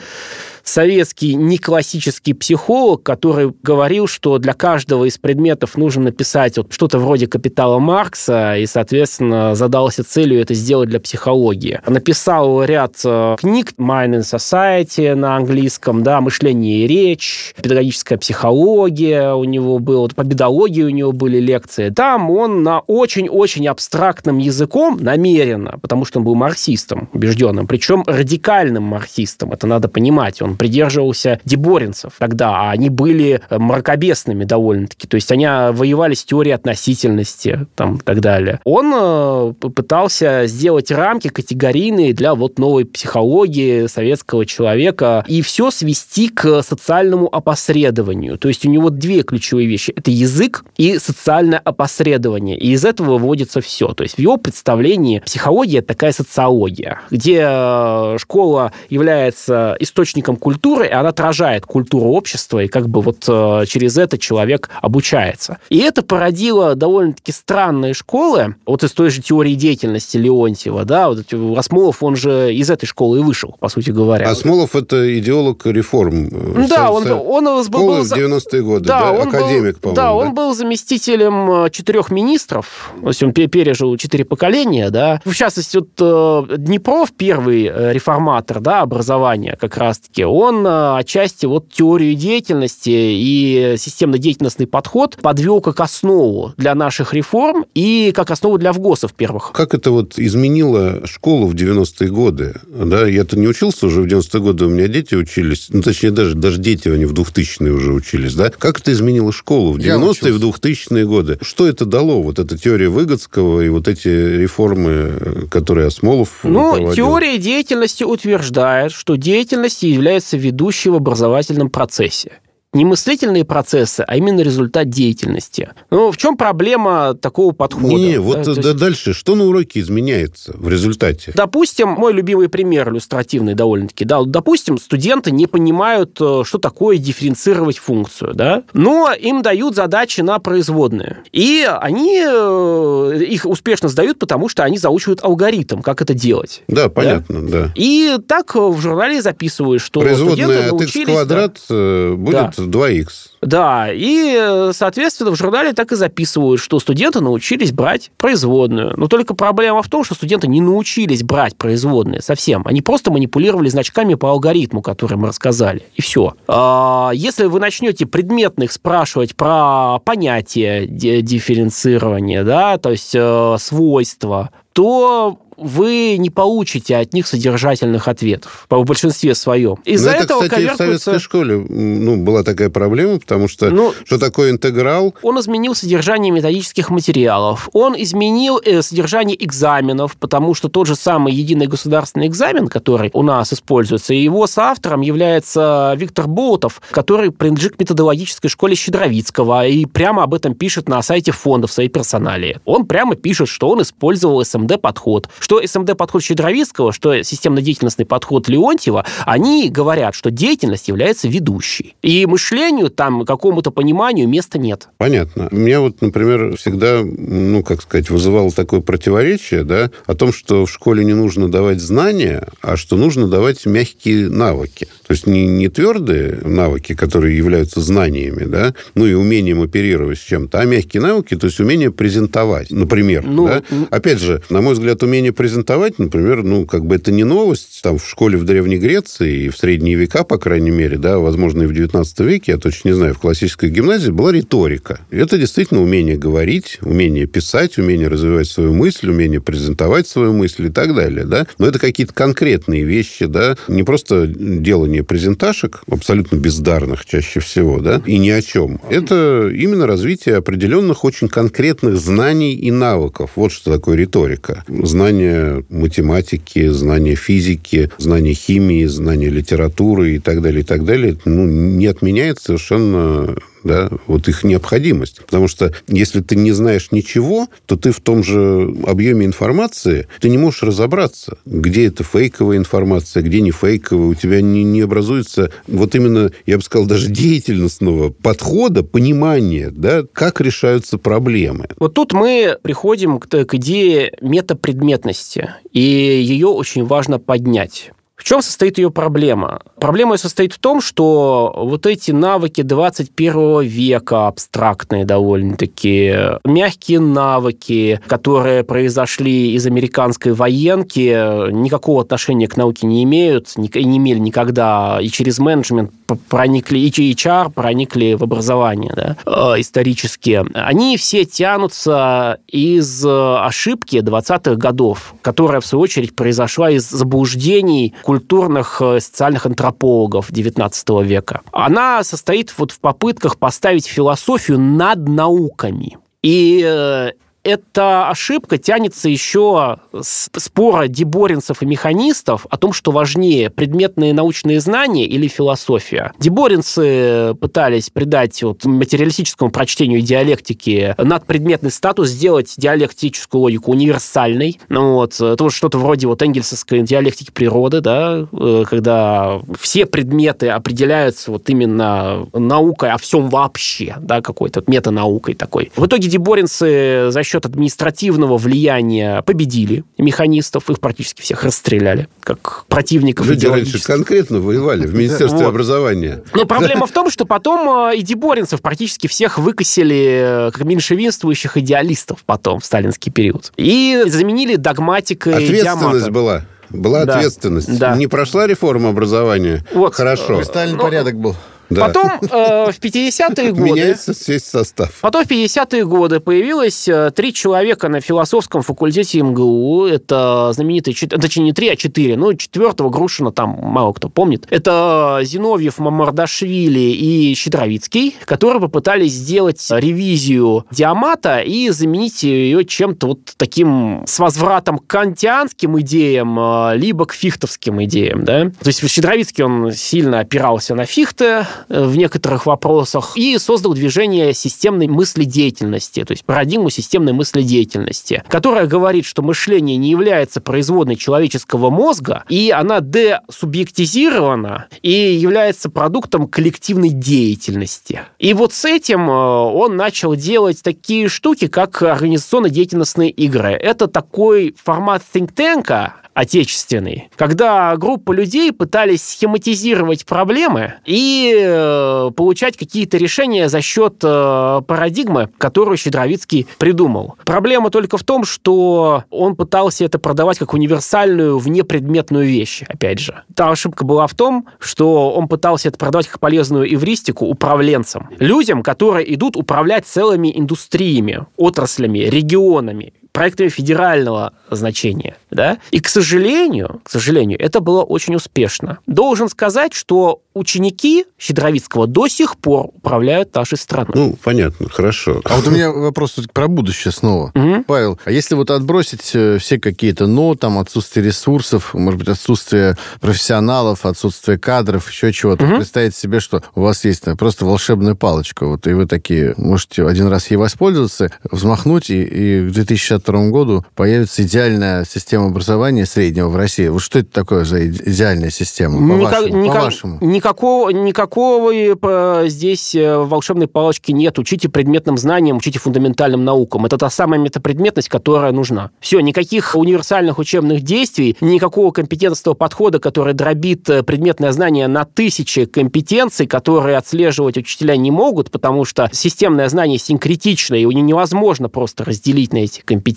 советский 0.68 1.34
неклассический 1.34 2.34
психолог, 2.34 3.02
который 3.02 3.52
говорил, 3.62 4.06
что 4.06 4.38
для 4.38 4.52
каждого 4.52 5.04
из 5.04 5.18
предметов 5.18 5.76
нужно 5.76 6.04
написать 6.04 6.58
вот 6.58 6.72
что-то 6.72 6.98
вроде 6.98 7.26
«Капитала 7.26 7.78
Маркса», 7.78 8.56
и, 8.56 8.66
соответственно, 8.66 9.54
задался 9.54 10.04
целью 10.04 10.40
это 10.40 10.54
сделать 10.54 10.90
для 10.90 11.00
психологии. 11.00 11.80
Написал 11.86 12.62
ряд 12.64 12.94
э, 13.04 13.36
книг 13.38 13.72
«Mind 13.78 14.18
and 14.18 14.20
Society» 14.20 15.14
на 15.14 15.36
английском, 15.36 16.02
да, 16.02 16.20
«Мышление 16.20 16.84
и 16.84 16.86
речь», 16.86 17.54
«Педагогическая 17.56 18.18
психология» 18.18 19.32
у 19.32 19.44
него 19.44 19.78
было, 19.78 20.08
по 20.08 20.24
педагогии 20.24 20.82
у 20.82 20.90
него 20.90 21.12
были 21.12 21.38
лекции. 21.38 21.90
Там 21.90 22.30
он 22.30 22.62
на 22.62 22.80
очень-очень 22.80 23.66
абстрактным 23.68 24.38
языком 24.38 24.98
намеренно, 25.00 25.78
потому 25.80 26.04
что 26.04 26.18
он 26.18 26.24
был 26.24 26.34
марксистом 26.34 27.08
убежденным, 27.12 27.66
причем 27.66 28.04
радикальным 28.06 28.82
марксистом, 28.82 29.52
это 29.52 29.66
надо 29.66 29.88
понимать. 29.88 30.42
Он 30.42 30.57
придерживался 30.58 31.40
деборинцев 31.44 32.12
тогда, 32.18 32.50
а 32.56 32.70
они 32.70 32.90
были 32.90 33.40
э, 33.48 33.58
мракобесными 33.58 34.44
довольно-таки. 34.44 35.06
То 35.06 35.14
есть 35.14 35.32
они 35.32 35.46
а, 35.46 35.72
воевали 35.72 36.14
с 36.14 36.24
теорией 36.24 36.54
относительности 36.54 37.66
там, 37.74 37.96
и 37.96 38.00
так 38.00 38.20
далее. 38.20 38.60
Он 38.64 38.92
э, 38.94 39.52
пытался 39.54 40.46
сделать 40.46 40.90
рамки 40.90 41.28
категорийные 41.28 42.12
для 42.12 42.34
вот 42.34 42.58
новой 42.58 42.84
психологии 42.84 43.86
советского 43.86 44.44
человека 44.44 45.24
и 45.26 45.42
все 45.42 45.70
свести 45.70 46.28
к 46.28 46.62
социальному 46.62 47.28
опосредованию. 47.34 48.38
То 48.38 48.48
есть 48.48 48.66
у 48.66 48.70
него 48.70 48.90
две 48.90 49.22
ключевые 49.22 49.66
вещи. 49.66 49.92
Это 49.96 50.10
язык 50.10 50.64
и 50.76 50.98
социальное 50.98 51.58
опосредование. 51.58 52.58
И 52.58 52.72
из 52.72 52.84
этого 52.84 53.12
выводится 53.12 53.60
все. 53.60 53.92
То 53.94 54.02
есть 54.02 54.16
в 54.16 54.18
его 54.18 54.36
представлении 54.36 55.20
психология– 55.20 55.82
такая 55.88 56.12
социология, 56.12 57.00
где 57.10 57.40
э, 57.42 58.16
школа 58.18 58.72
является 58.90 59.76
источником 59.80 60.36
культуры, 60.36 60.47
и 60.88 60.92
она 60.92 61.08
отражает 61.08 61.66
культуру 61.66 62.10
общества, 62.10 62.62
и 62.62 62.68
как 62.68 62.88
бы 62.88 63.00
вот 63.00 63.24
э, 63.28 63.64
через 63.66 63.98
это 63.98 64.18
человек 64.18 64.70
обучается. 64.80 65.58
И 65.68 65.78
это 65.78 66.02
породило 66.02 66.74
довольно-таки 66.74 67.32
странные 67.32 67.94
школы, 67.94 68.54
вот 68.66 68.84
из 68.84 68.92
той 68.92 69.10
же 69.10 69.20
теории 69.20 69.54
деятельности 69.54 70.16
Леонтьева, 70.16 70.84
да, 70.84 71.08
вот 71.08 71.26
Осмолов, 71.56 72.02
он 72.02 72.16
же 72.16 72.54
из 72.54 72.70
этой 72.70 72.86
школы 72.86 73.18
и 73.18 73.22
вышел, 73.22 73.56
по 73.58 73.68
сути 73.68 73.90
говоря. 73.90 74.28
Осмолов– 74.28 74.74
это 74.76 75.18
идеолог 75.18 75.66
реформ. 75.66 76.28
Э, 76.28 76.66
да, 76.68 76.90
он, 76.90 77.10
он 77.10 77.44
был... 77.44 77.68
был 77.68 78.02
90-е 78.02 78.62
годы, 78.62 78.84
да, 78.86 79.00
да 79.00 79.12
он 79.12 79.28
академик, 79.28 79.80
по-моему. 79.80 79.96
Да, 79.96 80.14
он 80.14 80.34
был 80.34 80.54
заместителем 80.54 81.64
э, 81.64 81.70
четырех 81.70 82.10
министров, 82.10 82.92
то 83.00 83.08
есть 83.08 83.22
он 83.22 83.32
пережил 83.32 83.96
четыре 83.96 84.24
поколения, 84.24 84.90
да. 84.90 85.20
В 85.24 85.34
частности, 85.34 85.78
вот 85.78 86.58
Днепров, 86.58 87.12
первый 87.12 87.92
реформатор, 87.92 88.60
да, 88.60 88.82
образования 88.82 89.56
как 89.60 89.76
раз-таки, 89.76 90.24
он 90.38 90.64
э, 90.66 90.96
отчасти 90.98 91.46
вот 91.46 91.68
теорию 91.72 92.14
деятельности 92.14 92.90
и 92.90 93.74
системно-деятельностный 93.76 94.66
подход 94.66 95.16
подвел 95.20 95.60
как 95.60 95.80
основу 95.80 96.54
для 96.56 96.74
наших 96.74 97.12
реформ 97.12 97.66
и 97.74 98.12
как 98.14 98.30
основу 98.30 98.56
для 98.58 98.72
ВГОСов 98.72 99.14
первых. 99.14 99.50
Как 99.52 99.74
это 99.74 99.90
вот 99.90 100.18
изменило 100.18 101.06
школу 101.06 101.46
в 101.48 101.54
90-е 101.54 102.10
годы? 102.10 102.54
Да, 102.68 103.06
я-то 103.06 103.36
не 103.38 103.48
учился 103.48 103.86
уже 103.86 104.02
в 104.02 104.06
90-е 104.06 104.40
годы, 104.40 104.66
у 104.66 104.68
меня 104.68 104.86
дети 104.86 105.14
учились, 105.14 105.66
ну, 105.70 105.82
точнее, 105.82 106.10
даже, 106.12 106.34
даже 106.34 106.58
дети, 106.58 106.88
они 106.88 107.04
в 107.04 107.12
2000-е 107.14 107.72
уже 107.72 107.92
учились, 107.92 108.34
да? 108.34 108.50
Как 108.50 108.80
это 108.80 108.92
изменило 108.92 109.32
школу 109.32 109.72
в 109.72 109.78
90-е 109.78 110.28
и 110.30 110.32
в 110.32 110.44
2000-е 110.44 111.06
годы? 111.06 111.38
Что 111.42 111.66
это 111.66 111.84
дало, 111.84 112.22
вот 112.22 112.38
эта 112.38 112.56
теория 112.56 112.88
Выгодского 112.88 113.60
и 113.62 113.68
вот 113.68 113.88
эти 113.88 114.08
реформы, 114.08 115.46
которые 115.50 115.88
Осмолов 115.88 116.40
Ну, 116.42 116.74
проводил? 116.76 116.94
теория 116.94 117.38
деятельности 117.38 118.04
утверждает, 118.04 118.92
что 118.92 119.16
деятельность 119.16 119.82
является 119.82 120.17
является 120.18 120.36
ведущей 120.36 120.90
в 120.90 120.96
образовательном 120.96 121.70
процессе 121.70 122.40
не 122.74 122.84
мыслительные 122.84 123.44
процессы, 123.44 124.04
а 124.06 124.16
именно 124.16 124.40
результат 124.40 124.90
деятельности. 124.90 125.70
Ну, 125.90 126.12
в 126.12 126.18
чем 126.18 126.36
проблема 126.36 127.14
такого 127.14 127.52
подхода? 127.52 127.94
Не, 127.94 128.18
вот 128.18 128.42
да, 128.42 128.52
есть... 128.52 128.76
дальше, 128.76 129.14
что 129.14 129.34
на 129.34 129.44
уроке 129.44 129.80
изменяется 129.80 130.52
в 130.54 130.68
результате? 130.68 131.32
Допустим, 131.34 131.88
мой 131.88 132.12
любимый 132.12 132.50
пример 132.50 132.90
иллюстративный 132.90 133.54
довольно-таки, 133.54 134.04
да, 134.04 134.22
допустим, 134.22 134.78
студенты 134.78 135.30
не 135.30 135.46
понимают, 135.46 136.18
э, 136.20 136.42
что 136.44 136.58
такое 136.58 136.98
дифференцировать 136.98 137.78
функцию, 137.78 138.34
да, 138.34 138.64
но 138.74 139.12
им 139.12 139.40
дают 139.40 139.74
задачи 139.74 140.20
на 140.20 140.38
производные. 140.38 141.18
И 141.32 141.66
они 141.80 142.22
э, 142.22 143.24
их 143.30 143.46
успешно 143.46 143.88
сдают, 143.88 144.18
потому 144.18 144.50
что 144.50 144.64
они 144.64 144.76
заучивают 144.76 145.24
алгоритм, 145.24 145.80
как 145.80 146.02
это 146.02 146.12
делать. 146.12 146.64
Да, 146.68 146.90
понятно, 146.90 147.46
да. 147.48 147.62
да. 147.62 147.72
И 147.76 148.16
так 148.26 148.54
в 148.54 148.78
журнале 148.78 149.22
записывают, 149.22 149.80
что 149.80 150.00
Производная 150.00 150.44
студенты 150.44 150.70
научились... 150.70 150.94
от 150.94 150.96
x 150.96 151.10
квадрат 151.12 151.58
да, 151.68 151.74
э, 151.74 152.14
будет 152.14 152.32
да 152.32 152.52
2х. 152.58 153.08
Да, 153.40 153.88
и, 153.90 154.70
соответственно, 154.72 155.30
в 155.30 155.36
журнале 155.36 155.72
так 155.72 155.92
и 155.92 155.96
записывают, 155.96 156.60
что 156.60 156.80
студенты 156.80 157.20
научились 157.20 157.72
брать 157.72 158.10
производную. 158.16 158.94
Но 158.96 159.06
только 159.06 159.34
проблема 159.34 159.82
в 159.82 159.88
том, 159.88 160.04
что 160.04 160.14
студенты 160.14 160.48
не 160.48 160.60
научились 160.60 161.22
брать 161.22 161.56
производные 161.56 162.20
совсем. 162.20 162.62
Они 162.64 162.82
просто 162.82 163.10
манипулировали 163.10 163.68
значками 163.68 164.14
по 164.14 164.30
алгоритму, 164.30 164.82
который 164.82 165.16
мы 165.16 165.28
рассказали. 165.28 165.82
И 165.94 166.02
все. 166.02 166.34
А, 166.48 167.10
если 167.14 167.46
вы 167.46 167.60
начнете 167.60 168.06
предметных 168.06 168.72
спрашивать 168.72 169.36
про 169.36 170.00
понятие 170.00 170.86
дифференцирования, 170.86 172.44
да, 172.44 172.78
то 172.78 172.90
есть 172.90 173.14
э, 173.14 173.56
свойства, 173.58 174.50
то 174.72 175.38
вы 175.58 176.16
не 176.18 176.30
получите 176.30 176.96
от 176.96 177.12
них 177.12 177.26
содержательных 177.26 178.08
ответов 178.08 178.66
по 178.68 178.82
большинстве 178.84 179.34
своем. 179.34 179.76
Из-за 179.84 180.10
это, 180.10 180.24
этого 180.24 180.42
кстати, 180.42 180.54
коверкуются... 180.54 180.84
в 180.84 180.86
советской 180.86 181.18
школе 181.18 181.56
ну, 181.68 182.16
была 182.16 182.42
такая 182.42 182.70
проблема, 182.70 183.18
потому 183.18 183.48
что 183.48 183.70
ну, 183.70 183.92
что 184.04 184.18
такое 184.18 184.50
интеграл? 184.50 185.14
Он 185.22 185.38
изменил 185.40 185.74
содержание 185.74 186.32
методических 186.32 186.90
материалов, 186.90 187.68
он 187.72 187.94
изменил 188.00 188.60
э, 188.64 188.82
содержание 188.82 189.42
экзаменов, 189.44 190.16
потому 190.16 190.54
что 190.54 190.68
тот 190.68 190.86
же 190.86 190.96
самый 190.96 191.34
единый 191.34 191.66
государственный 191.66 192.26
экзамен, 192.28 192.68
который 192.68 193.10
у 193.12 193.22
нас 193.22 193.52
используется, 193.52 194.14
его 194.14 194.46
соавтором 194.46 195.00
является 195.00 195.94
Виктор 195.96 196.28
Болотов, 196.28 196.80
который 196.90 197.30
принадлежит 197.30 197.76
к 197.76 197.80
методологической 197.80 198.50
школе 198.50 198.74
Щедровицкого 198.74 199.66
и 199.66 199.84
прямо 199.86 200.22
об 200.22 200.34
этом 200.34 200.54
пишет 200.54 200.88
на 200.88 201.02
сайте 201.02 201.32
фонда 201.32 201.66
в 201.66 201.72
своей 201.72 201.88
персоналии. 201.88 202.60
Он 202.64 202.86
прямо 202.86 203.16
пишет, 203.16 203.48
что 203.48 203.68
он 203.68 203.82
использовал 203.82 204.44
СМД-подход, 204.44 205.28
Что 205.48 205.66
СМД-подход 205.66 206.22
Щедровицкого, 206.22 206.92
что 206.92 207.22
системно-деятельностный 207.22 208.04
подход 208.04 208.50
Леонтьева, 208.50 209.06
они 209.24 209.70
говорят, 209.70 210.14
что 210.14 210.30
деятельность 210.30 210.88
является 210.88 211.26
ведущей. 211.26 211.94
И 212.02 212.26
мышлению 212.26 212.90
там, 212.90 213.24
какому-то 213.24 213.70
пониманию 213.70 214.28
места 214.28 214.58
нет. 214.58 214.88
Понятно. 214.98 215.48
Меня 215.50 215.80
вот, 215.80 216.02
например, 216.02 216.54
всегда, 216.58 217.00
ну, 217.02 217.62
как 217.62 217.80
сказать, 217.80 218.10
вызывало 218.10 218.50
такое 218.50 218.82
противоречие, 218.82 219.64
да, 219.64 219.90
о 220.04 220.14
том, 220.14 220.34
что 220.34 220.66
в 220.66 220.70
школе 220.70 221.02
не 221.02 221.14
нужно 221.14 221.50
давать 221.50 221.80
знания, 221.80 222.46
а 222.60 222.76
что 222.76 222.96
нужно 222.96 223.26
давать 223.26 223.64
мягкие 223.64 224.28
навыки. 224.28 224.86
То 225.06 225.14
есть 225.14 225.26
не, 225.26 225.46
не 225.46 225.68
твердые 225.68 226.40
навыки, 226.44 226.94
которые 226.94 227.38
являются 227.38 227.80
знаниями, 227.80 228.44
да, 228.44 228.74
ну 228.94 229.06
и 229.06 229.14
умением 229.14 229.62
оперировать 229.62 230.18
с 230.18 230.22
чем-то, 230.22 230.60
а 230.60 230.66
мягкие 230.66 231.00
навыки, 231.00 231.36
то 231.36 231.46
есть 231.46 231.58
умение 231.58 231.90
презентовать, 231.90 232.70
например. 232.70 233.24
Ну, 233.24 233.46
да? 233.46 233.62
Опять 233.88 234.18
же, 234.18 234.42
на 234.50 234.60
мой 234.60 234.74
взгляд, 234.74 235.02
умение 235.02 235.32
презентовать, 235.38 236.00
например, 236.00 236.42
ну, 236.42 236.66
как 236.66 236.84
бы 236.84 236.96
это 236.96 237.12
не 237.12 237.22
новость. 237.22 237.80
Там 237.84 237.98
в 237.98 238.08
школе 238.08 238.36
в 238.36 238.44
Древней 238.44 238.78
Греции 238.78 239.44
и 239.44 239.48
в 239.50 239.56
средние 239.56 239.94
века, 239.94 240.24
по 240.24 240.36
крайней 240.36 240.72
мере, 240.72 240.98
да, 240.98 241.20
возможно, 241.20 241.62
и 241.62 241.66
в 241.66 241.72
19 241.72 242.20
веке, 242.20 242.52
я 242.52 242.58
точно 242.58 242.88
не 242.88 242.94
знаю, 242.94 243.14
в 243.14 243.18
классической 243.18 243.70
гимназии 243.70 244.10
была 244.10 244.32
риторика. 244.32 244.98
И 245.12 245.16
это 245.16 245.38
действительно 245.38 245.80
умение 245.80 246.16
говорить, 246.16 246.80
умение 246.82 247.26
писать, 247.26 247.78
умение 247.78 248.08
развивать 248.08 248.48
свою 248.48 248.74
мысль, 248.74 249.10
умение 249.10 249.40
презентовать 249.40 250.08
свою 250.08 250.32
мысль 250.32 250.66
и 250.66 250.70
так 250.70 250.92
далее, 250.92 251.24
да. 251.24 251.46
Но 251.58 251.68
это 251.68 251.78
какие-то 251.78 252.12
конкретные 252.12 252.82
вещи, 252.82 253.26
да, 253.26 253.56
не 253.68 253.84
просто 253.84 254.26
делание 254.26 255.04
презентажек, 255.04 255.84
абсолютно 255.88 256.34
бездарных 256.34 257.06
чаще 257.06 257.38
всего, 257.38 257.78
да, 257.78 258.02
и 258.04 258.18
ни 258.18 258.30
о 258.30 258.42
чем. 258.42 258.80
Это 258.90 259.48
именно 259.54 259.86
развитие 259.86 260.34
определенных 260.34 261.04
очень 261.04 261.28
конкретных 261.28 261.96
знаний 261.96 262.54
и 262.56 262.72
навыков. 262.72 263.30
Вот 263.36 263.52
что 263.52 263.72
такое 263.72 263.96
риторика. 263.96 264.64
Знание 264.66 265.27
математики, 265.68 266.68
знание 266.68 267.14
физики, 267.14 267.90
знание 267.98 268.34
химии, 268.34 268.84
знание 268.86 269.30
литературы 269.30 270.16
и 270.16 270.18
так 270.18 270.42
далее, 270.42 270.60
и 270.60 270.64
так 270.64 270.84
далее, 270.84 271.16
ну, 271.24 271.46
не 271.46 271.86
отменяет 271.86 272.38
совершенно 272.38 273.36
да, 273.64 273.90
вот 274.06 274.28
их 274.28 274.44
необходимость. 274.44 275.24
Потому 275.24 275.48
что 275.48 275.72
если 275.86 276.20
ты 276.20 276.36
не 276.36 276.52
знаешь 276.52 276.90
ничего, 276.90 277.48
то 277.66 277.76
ты 277.76 277.92
в 277.92 278.00
том 278.00 278.22
же 278.22 278.74
объеме 278.86 279.26
информации, 279.26 280.08
ты 280.20 280.28
не 280.28 280.38
можешь 280.38 280.62
разобраться, 280.62 281.38
где 281.44 281.86
это 281.86 282.04
фейковая 282.04 282.56
информация, 282.56 283.22
где 283.22 283.40
не 283.40 283.50
фейковая. 283.50 284.08
У 284.08 284.14
тебя 284.14 284.40
не, 284.40 284.64
не 284.64 284.82
образуется 284.82 285.50
вот 285.66 285.94
именно, 285.94 286.30
я 286.46 286.56
бы 286.56 286.62
сказал, 286.62 286.86
даже 286.86 287.08
деятельностного 287.08 288.10
подхода, 288.10 288.82
понимания, 288.82 289.70
да, 289.70 290.04
как 290.12 290.40
решаются 290.40 290.98
проблемы. 290.98 291.68
Вот 291.78 291.94
тут 291.94 292.12
мы 292.12 292.58
приходим 292.62 293.18
к, 293.18 293.28
к 293.28 293.54
идее 293.54 294.12
метапредметности, 294.20 295.54
и 295.72 295.80
ее 295.80 296.48
очень 296.48 296.84
важно 296.84 297.18
поднять. 297.18 297.92
Чем 298.28 298.42
состоит 298.42 298.76
ее 298.76 298.90
проблема? 298.90 299.62
Проблема 299.80 300.18
состоит 300.18 300.52
в 300.52 300.58
том, 300.58 300.82
что 300.82 301.50
вот 301.56 301.86
эти 301.86 302.10
навыки 302.10 302.60
21 302.60 303.62
века, 303.62 304.26
абстрактные 304.26 305.06
довольно-таки, 305.06 306.14
мягкие 306.44 307.00
навыки, 307.00 308.02
которые 308.06 308.64
произошли 308.64 309.54
из 309.54 309.64
американской 309.64 310.34
военки, 310.34 311.50
никакого 311.50 312.02
отношения 312.02 312.48
к 312.48 312.58
науке 312.58 312.86
не 312.86 313.02
имеют, 313.04 313.56
не 313.56 313.68
имели 313.68 314.18
никогда 314.18 314.98
и 315.00 315.08
через 315.08 315.38
менеджмент 315.38 315.90
проникли, 316.28 316.80
и 316.80 316.90
HR 316.90 317.50
проникли 317.52 318.12
в 318.12 318.22
образование 318.22 318.92
да, 318.94 319.16
э, 319.24 319.60
исторически. 319.60 320.44
Они 320.52 320.98
все 320.98 321.24
тянутся 321.24 322.40
из 322.46 323.06
ошибки 323.06 323.96
20-х 323.96 324.56
годов, 324.56 325.14
которая, 325.22 325.62
в 325.62 325.66
свою 325.66 325.84
очередь, 325.84 326.14
произошла 326.14 326.70
из 326.70 326.86
заблуждений 326.86 327.94
культурных 328.18 328.82
э, 328.82 329.00
социальных 329.00 329.46
антропологов 329.46 330.30
XIX 330.30 331.04
века. 331.04 331.40
Она 331.52 332.02
состоит 332.02 332.52
вот 332.58 332.72
в 332.72 332.80
попытках 332.80 333.38
поставить 333.38 333.86
философию 333.86 334.58
над 334.58 335.08
науками. 335.08 335.98
И 336.22 336.62
э, 336.64 337.12
эта 337.44 338.08
ошибка 338.08 338.58
тянется 338.58 339.08
еще 339.08 339.78
с 339.98 340.28
спора 340.36 340.88
деборинцев 340.88 341.62
и 341.62 341.66
механистов 341.66 342.46
о 342.50 342.56
том, 342.56 342.72
что 342.72 342.90
важнее, 342.90 343.50
предметные 343.50 344.12
научные 344.12 344.60
знания 344.60 345.06
или 345.06 345.28
философия. 345.28 346.12
Деборинцы 346.18 347.34
пытались 347.40 347.90
придать 347.90 348.42
вот 348.42 348.64
материалистическому 348.64 349.50
прочтению 349.50 350.02
диалектики 350.02 350.94
надпредметный 350.98 351.70
статус, 351.70 352.08
сделать 352.08 352.54
диалектическую 352.56 353.42
логику 353.42 353.72
универсальной. 353.72 354.60
Ну, 354.68 354.94
вот, 354.94 355.14
это 355.20 355.42
вот 355.44 355.52
что-то 355.52 355.78
вроде 355.78 356.06
вот 356.06 356.22
энгельсовской 356.22 356.82
диалектики 356.82 357.30
природы, 357.30 357.80
да, 357.80 358.26
э, 358.32 358.64
когда 358.68 359.40
все 359.58 359.86
предметы 359.86 360.48
определяются 360.48 361.30
вот 361.30 361.48
именно 361.48 362.26
наукой 362.32 362.90
о 362.90 362.98
всем 362.98 363.28
вообще, 363.30 363.96
да, 364.00 364.20
какой-то 364.20 364.62
метанаукой 364.66 365.34
такой. 365.34 365.70
В 365.76 365.86
итоге 365.86 366.08
деборинцы 366.08 367.10
за 367.10 367.22
счет 367.28 367.44
административного 367.46 368.38
влияния 368.38 369.22
победили 369.22 369.84
механистов, 369.98 370.70
их 370.70 370.80
практически 370.80 371.20
всех 371.22 371.44
расстреляли, 371.44 372.08
как 372.22 372.64
противников 372.68 373.26
Люди 373.26 373.46
раньше 373.46 373.82
конкретно 373.82 374.40
воевали 374.40 374.86
в 374.86 374.94
Министерстве 374.94 375.44
вот. 375.44 375.48
образования. 375.48 376.22
Но 376.34 376.46
проблема 376.46 376.86
в 376.88 376.92
том, 376.92 377.10
что 377.10 377.26
потом 377.26 377.90
э, 377.90 377.96
и 377.96 378.02
деборинцев 378.02 378.62
практически 378.62 379.06
всех 379.06 379.38
выкосили 379.38 380.48
э, 380.48 380.50
как 380.52 380.64
меньшевинствующих 380.64 381.56
идеалистов 381.58 382.20
потом 382.24 382.60
в 382.60 382.64
сталинский 382.64 383.12
период. 383.12 383.52
И 383.56 384.04
заменили 384.06 384.56
догматикой 384.56 385.34
Ответственность 385.34 385.62
диамата. 385.62 386.10
была. 386.10 386.44
Была 386.70 387.04
да. 387.04 387.16
ответственность. 387.16 387.78
Да. 387.78 387.96
Не 387.96 388.06
прошла 388.06 388.46
реформа 388.46 388.90
образования? 388.90 389.64
Вот. 389.72 389.94
Хорошо. 389.94 390.42
Сталин 390.42 390.76
ну, 390.76 390.82
порядок 390.82 391.16
был. 391.16 391.34
Да. 391.70 391.86
Потом 391.86 392.10
э, 392.22 392.70
в 392.72 392.78
50-е 392.80 393.52
годы... 393.52 393.70
Меняется 393.70 394.14
весь 394.26 394.44
состав. 394.44 394.90
Потом 395.00 395.24
в 395.24 395.30
50-е 395.30 395.84
годы 395.84 396.20
появилось 396.20 396.88
э, 396.88 397.10
три 397.14 397.32
человека 397.32 397.88
на 397.88 398.00
философском 398.00 398.62
факультете 398.62 399.20
МГУ. 399.22 399.86
Это 399.86 400.50
знаменитые... 400.54 400.94
Точнее, 400.94 401.44
не 401.44 401.52
три, 401.52 401.68
а 401.68 401.76
четыре. 401.76 402.16
Ну, 402.16 402.32
четвертого 402.34 402.88
Грушина 402.90 403.32
там 403.32 403.50
мало 403.60 403.92
кто 403.92 404.08
помнит. 404.08 404.46
Это 404.50 405.20
Зиновьев, 405.22 405.78
Мамардашвили 405.78 406.78
и 406.78 407.34
Щедровицкий, 407.34 408.16
которые 408.24 408.60
попытались 408.62 409.12
сделать 409.12 409.64
ревизию 409.70 410.64
Диамата 410.70 411.40
и 411.40 411.68
заменить 411.70 412.22
ее 412.22 412.64
чем-то 412.64 413.08
вот 413.08 413.20
таким 413.36 414.04
с 414.06 414.18
возвратом 414.18 414.78
к 414.78 414.86
кантианским 414.86 415.78
идеям, 415.80 416.38
э, 416.38 416.76
либо 416.76 417.04
к 417.04 417.12
фихтовским 417.12 417.84
идеям. 417.84 418.24
Да? 418.24 418.44
То 418.44 418.66
есть 418.66 418.88
Щедровицкий, 418.88 419.44
он 419.44 419.72
сильно 419.72 420.20
опирался 420.20 420.74
на 420.74 420.86
Фихте, 420.86 421.46
в 421.68 421.96
некоторых 421.96 422.46
вопросах 422.46 423.16
и 423.16 423.38
создал 423.38 423.74
движение 423.74 424.34
системной 424.34 424.88
мыследеятельности, 424.88 426.04
то 426.04 426.12
есть 426.12 426.24
парадигму 426.24 426.70
системной 426.70 427.12
мыследеятельности, 427.12 428.22
которая 428.28 428.66
говорит, 428.66 429.04
что 429.04 429.22
мышление 429.22 429.76
не 429.76 429.90
является 429.90 430.40
производной 430.40 430.96
человеческого 430.96 431.70
мозга, 431.70 432.24
и 432.28 432.50
она 432.50 432.80
десубъектизирована 432.80 434.66
и 434.82 434.90
является 434.90 435.70
продуктом 435.70 436.28
коллективной 436.28 436.90
деятельности. 436.90 438.02
И 438.18 438.34
вот 438.34 438.52
с 438.52 438.64
этим 438.64 439.08
э, 439.08 439.12
он 439.12 439.76
начал 439.76 440.14
делать 440.14 440.62
такие 440.62 441.08
штуки, 441.08 441.46
как 441.46 441.82
организационно-деятельностные 441.82 443.10
игры. 443.10 443.52
Это 443.52 443.86
такой 443.86 444.54
формат 444.62 445.02
think 445.12 445.32
tank, 445.34 445.92
отечественный, 446.18 447.10
когда 447.14 447.76
группа 447.76 448.10
людей 448.10 448.50
пытались 448.50 449.04
схематизировать 449.04 450.04
проблемы 450.04 450.74
и 450.84 451.32
э, 451.32 452.10
получать 452.16 452.56
какие-то 452.56 452.96
решения 452.96 453.48
за 453.48 453.60
счет 453.60 453.98
э, 454.02 454.62
парадигмы, 454.66 455.30
которую 455.38 455.76
Щедровицкий 455.76 456.48
придумал. 456.58 457.14
Проблема 457.24 457.70
только 457.70 457.98
в 457.98 458.02
том, 458.02 458.24
что 458.24 459.04
он 459.10 459.36
пытался 459.36 459.84
это 459.84 460.00
продавать 460.00 460.38
как 460.38 460.54
универсальную 460.54 461.38
внепредметную 461.38 462.26
вещь, 462.26 462.64
опять 462.66 462.98
же. 462.98 463.22
Та 463.36 463.50
ошибка 463.50 463.84
была 463.84 464.08
в 464.08 464.14
том, 464.14 464.48
что 464.58 465.12
он 465.12 465.28
пытался 465.28 465.68
это 465.68 465.78
продавать 465.78 466.08
как 466.08 466.18
полезную 466.18 466.74
эвристику 466.74 467.26
управленцам. 467.26 468.08
Людям, 468.18 468.64
которые 468.64 469.14
идут 469.14 469.36
управлять 469.36 469.86
целыми 469.86 470.36
индустриями, 470.36 471.26
отраслями, 471.38 472.00
регионами, 472.00 472.92
проектами 473.18 473.48
федерального 473.48 474.32
значения. 474.48 475.16
Да? 475.32 475.58
И, 475.72 475.80
к 475.80 475.88
сожалению, 475.88 476.80
к 476.84 476.90
сожалению, 476.90 477.40
это 477.40 477.58
было 477.58 477.82
очень 477.82 478.14
успешно. 478.14 478.78
Должен 478.86 479.28
сказать, 479.28 479.74
что 479.74 480.22
ученики 480.34 481.04
Щедровицкого 481.18 481.88
до 481.88 482.06
сих 482.06 482.36
пор 482.36 482.66
управляют 482.72 483.34
нашей 483.34 483.58
страной. 483.58 483.92
Ну, 483.94 484.16
понятно, 484.22 484.68
хорошо. 484.68 485.20
А 485.24 485.36
вот 485.36 485.48
у 485.48 485.50
меня 485.50 485.72
вопрос 485.72 486.14
про 486.32 486.46
будущее 486.46 486.92
снова. 486.92 487.32
Угу. 487.34 487.64
Павел, 487.66 487.98
а 488.04 488.12
если 488.12 488.36
вот 488.36 488.52
отбросить 488.52 489.10
э, 489.14 489.38
все 489.38 489.58
какие-то 489.58 490.06
«но», 490.06 490.36
там, 490.36 490.58
отсутствие 490.58 491.04
ресурсов, 491.04 491.74
может 491.74 491.98
быть, 491.98 492.08
отсутствие 492.08 492.76
профессионалов, 493.00 493.84
отсутствие 493.84 494.38
кадров, 494.38 494.88
еще 494.88 495.12
чего-то, 495.12 495.44
угу. 495.44 495.56
представить 495.56 495.96
себе, 495.96 496.20
что 496.20 496.42
у 496.54 496.62
вас 496.62 496.84
есть 496.84 497.02
там, 497.02 497.16
просто 497.16 497.44
волшебная 497.44 497.96
палочка, 497.96 498.46
вот, 498.46 498.66
и 498.68 498.72
вы 498.72 498.86
такие 498.86 499.34
можете 499.36 499.84
один 499.84 500.06
раз 500.06 500.30
ей 500.30 500.36
воспользоваться, 500.36 501.10
взмахнуть, 501.30 501.90
и, 501.90 502.02
и 502.02 502.48
к 502.48 502.52
2060 502.52 503.07
2022 503.12 503.30
году 503.30 503.64
появится 503.74 504.22
идеальная 504.22 504.84
система 504.84 505.26
образования 505.26 505.86
среднего 505.86 506.28
в 506.28 506.36
России. 506.36 506.68
Вот 506.68 506.82
что 506.82 506.98
это 506.98 507.10
такое 507.10 507.44
за 507.44 507.68
идеальная 507.68 508.30
система, 508.30 508.78
по-вашему? 508.78 509.42
Никак, 509.42 509.54
по-вашему? 509.54 509.98
Никакого, 510.00 510.70
никакого 510.70 511.52
э, 511.52 512.28
здесь 512.28 512.74
э, 512.74 512.96
волшебной 512.98 513.48
палочки 513.48 513.92
нет. 513.92 514.18
Учите 514.18 514.48
предметным 514.48 514.98
знаниям, 514.98 515.38
учите 515.38 515.58
фундаментальным 515.58 516.24
наукам. 516.24 516.66
Это 516.66 516.76
та 516.76 516.90
самая 516.90 517.20
метапредметность, 517.20 517.88
которая 517.88 518.32
нужна. 518.32 518.70
Все, 518.80 519.00
никаких 519.00 519.54
универсальных 519.54 520.18
учебных 520.18 520.62
действий, 520.62 521.16
никакого 521.20 521.70
компетентного 521.70 522.34
подхода, 522.34 522.78
который 522.78 523.14
дробит 523.14 523.68
э, 523.70 523.82
предметное 523.82 524.32
знание 524.32 524.68
на 524.68 524.84
тысячи 524.84 525.44
компетенций, 525.44 526.26
которые 526.26 526.76
отслеживать 526.76 527.36
учителя 527.36 527.76
не 527.76 527.90
могут, 527.90 528.30
потому 528.30 528.64
что 528.64 528.90
системное 528.92 529.48
знание 529.48 529.78
синкретичное, 529.78 530.60
и 530.60 530.64
невозможно 530.64 531.48
просто 531.48 531.84
разделить 531.84 532.32
на 532.32 532.38
эти 532.38 532.60
компетенции 532.60 532.87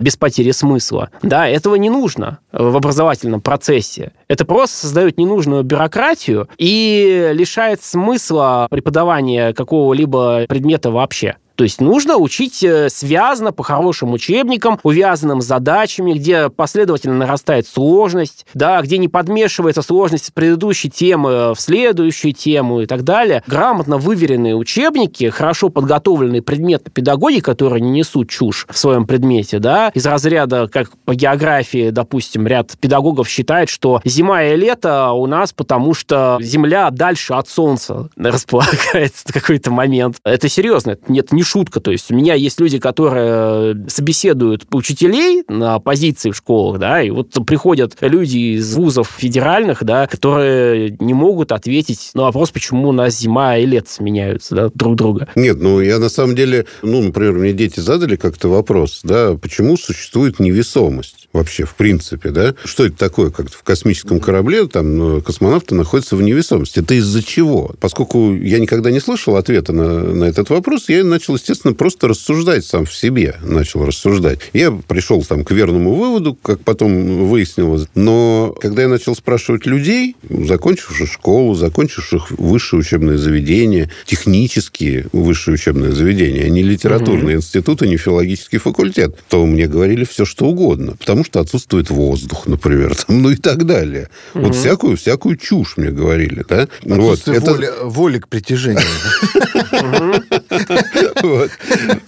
без 0.00 0.16
потери 0.16 0.50
смысла. 0.50 1.10
Да, 1.22 1.48
этого 1.48 1.76
не 1.76 1.90
нужно 1.90 2.38
в 2.52 2.76
образовательном 2.76 3.40
процессе. 3.40 4.12
Это 4.28 4.44
просто 4.44 4.76
создает 4.76 5.18
ненужную 5.18 5.62
бюрократию 5.62 6.48
и 6.58 7.30
лишает 7.32 7.82
смысла 7.82 8.66
преподавания 8.70 9.52
какого-либо 9.52 10.46
предмета 10.48 10.90
вообще. 10.90 11.36
То 11.58 11.64
есть 11.64 11.80
нужно 11.80 12.18
учить 12.18 12.62
э, 12.62 12.88
связано 12.88 13.50
по 13.50 13.64
хорошим 13.64 14.12
учебникам, 14.12 14.78
увязанным 14.84 15.40
с 15.40 15.44
задачами, 15.44 16.12
где 16.12 16.50
последовательно 16.50 17.16
нарастает 17.16 17.66
сложность, 17.66 18.46
да, 18.54 18.80
где 18.80 18.96
не 18.96 19.08
подмешивается 19.08 19.82
сложность 19.82 20.26
с 20.26 20.30
предыдущей 20.30 20.88
темы 20.88 21.54
в 21.56 21.60
следующую 21.60 22.32
тему 22.32 22.82
и 22.82 22.86
так 22.86 23.02
далее. 23.02 23.42
Грамотно 23.48 23.98
выверенные 23.98 24.54
учебники, 24.54 25.30
хорошо 25.30 25.68
подготовленные 25.68 26.42
предметы 26.42 26.92
педагоги, 26.92 27.40
которые 27.40 27.80
не 27.80 27.90
несут 27.90 28.30
чушь 28.30 28.64
в 28.70 28.78
своем 28.78 29.04
предмете, 29.04 29.58
да, 29.58 29.90
из 29.94 30.06
разряда, 30.06 30.68
как 30.68 30.96
по 31.04 31.16
географии, 31.16 31.90
допустим, 31.90 32.46
ряд 32.46 32.78
педагогов 32.78 33.28
считает, 33.28 33.68
что 33.68 34.00
зима 34.04 34.44
и 34.44 34.54
лето 34.54 35.10
у 35.10 35.26
нас 35.26 35.52
потому, 35.52 35.92
что 35.92 36.38
Земля 36.40 36.88
дальше 36.92 37.32
от 37.32 37.48
Солнца 37.48 38.10
располагается 38.16 39.26
в 39.26 39.32
какой-то 39.32 39.72
момент. 39.72 40.18
Это 40.22 40.48
серьезно, 40.48 40.96
нет, 41.08 41.32
не 41.32 41.47
шутка. 41.48 41.80
То 41.80 41.90
есть 41.90 42.10
у 42.10 42.14
меня 42.14 42.34
есть 42.34 42.60
люди, 42.60 42.78
которые 42.78 43.88
собеседуют 43.88 44.66
учителей 44.72 45.44
на 45.48 45.78
позиции 45.78 46.30
в 46.30 46.36
школах, 46.36 46.78
да, 46.78 47.02
и 47.02 47.10
вот 47.10 47.34
приходят 47.46 47.96
люди 48.00 48.56
из 48.56 48.74
вузов 48.74 49.14
федеральных, 49.16 49.82
да, 49.84 50.06
которые 50.06 50.96
не 51.00 51.14
могут 51.14 51.52
ответить 51.52 52.10
на 52.14 52.22
вопрос, 52.22 52.50
почему 52.50 52.88
у 52.88 52.92
нас 52.92 53.18
зима 53.18 53.56
и 53.56 53.66
лето 53.66 53.90
сменяются 53.90 54.54
да, 54.54 54.70
друг 54.74 54.96
друга. 54.96 55.28
Нет, 55.34 55.60
ну 55.60 55.80
я 55.80 55.98
на 55.98 56.08
самом 56.08 56.34
деле, 56.34 56.66
ну, 56.82 57.02
например, 57.02 57.32
мне 57.32 57.52
дети 57.52 57.80
задали 57.80 58.16
как-то 58.16 58.48
вопрос, 58.48 59.00
да, 59.02 59.34
почему 59.34 59.76
существует 59.76 60.38
невесомость 60.38 61.17
вообще, 61.32 61.64
в 61.64 61.74
принципе, 61.74 62.30
да? 62.30 62.54
Что 62.64 62.86
это 62.86 62.96
такое, 62.96 63.30
как 63.30 63.50
в 63.50 63.62
космическом 63.62 64.20
корабле 64.20 64.66
там 64.66 64.96
ну, 64.96 65.22
космонавты 65.22 65.74
находятся 65.74 66.16
в 66.16 66.22
невесомости? 66.22 66.80
Это 66.80 66.94
из-за 66.94 67.22
чего? 67.22 67.74
Поскольку 67.80 68.34
я 68.34 68.58
никогда 68.58 68.90
не 68.90 69.00
слышал 69.00 69.36
ответа 69.36 69.72
на, 69.72 70.14
на 70.14 70.24
этот 70.24 70.50
вопрос, 70.50 70.88
я 70.88 71.04
начал 71.04 71.36
естественно, 71.36 71.74
просто 71.74 72.08
рассуждать 72.08 72.64
сам 72.64 72.86
в 72.86 72.94
себе. 72.94 73.36
Начал 73.42 73.84
рассуждать. 73.84 74.40
Я 74.52 74.70
пришел 74.70 75.22
там 75.22 75.44
к 75.44 75.50
верному 75.50 75.94
выводу, 75.94 76.34
как 76.34 76.60
потом 76.60 77.28
выяснилось. 77.28 77.86
Но 77.94 78.54
когда 78.60 78.82
я 78.82 78.88
начал 78.88 79.14
спрашивать 79.14 79.66
людей, 79.66 80.16
закончивших 80.28 81.10
школу, 81.10 81.54
закончивших 81.54 82.30
высшее 82.32 82.80
учебное 82.80 83.18
заведение, 83.18 83.90
технические 84.06 85.06
высшие 85.12 85.54
учебные 85.54 85.92
заведения, 85.92 86.44
а 86.44 86.48
не 86.48 86.62
литературный 86.62 87.34
угу. 87.34 87.42
институт, 87.42 87.82
и 87.82 87.88
не 87.88 87.96
филологический 87.96 88.58
факультет, 88.58 89.16
то 89.28 89.44
мне 89.46 89.66
говорили 89.66 90.04
все, 90.04 90.24
что 90.24 90.46
угодно. 90.46 90.96
Потому 90.98 91.24
что 91.28 91.40
отсутствует 91.40 91.90
воздух, 91.90 92.46
например, 92.46 92.94
там, 92.94 93.20
ну 93.20 93.30
и 93.30 93.36
так 93.36 93.66
далее. 93.66 94.08
Угу. 94.34 94.44
Вот 94.44 94.54
всякую, 94.54 94.96
всякую 94.96 95.36
чушь 95.36 95.76
мне 95.76 95.90
говорили. 95.90 96.44
Да? 96.48 96.68
Вот. 96.82 97.28
Это... 97.28 97.52
Воля, 97.52 97.72
воли 97.82 98.18
к 98.18 98.28
притяжению. 98.28 98.80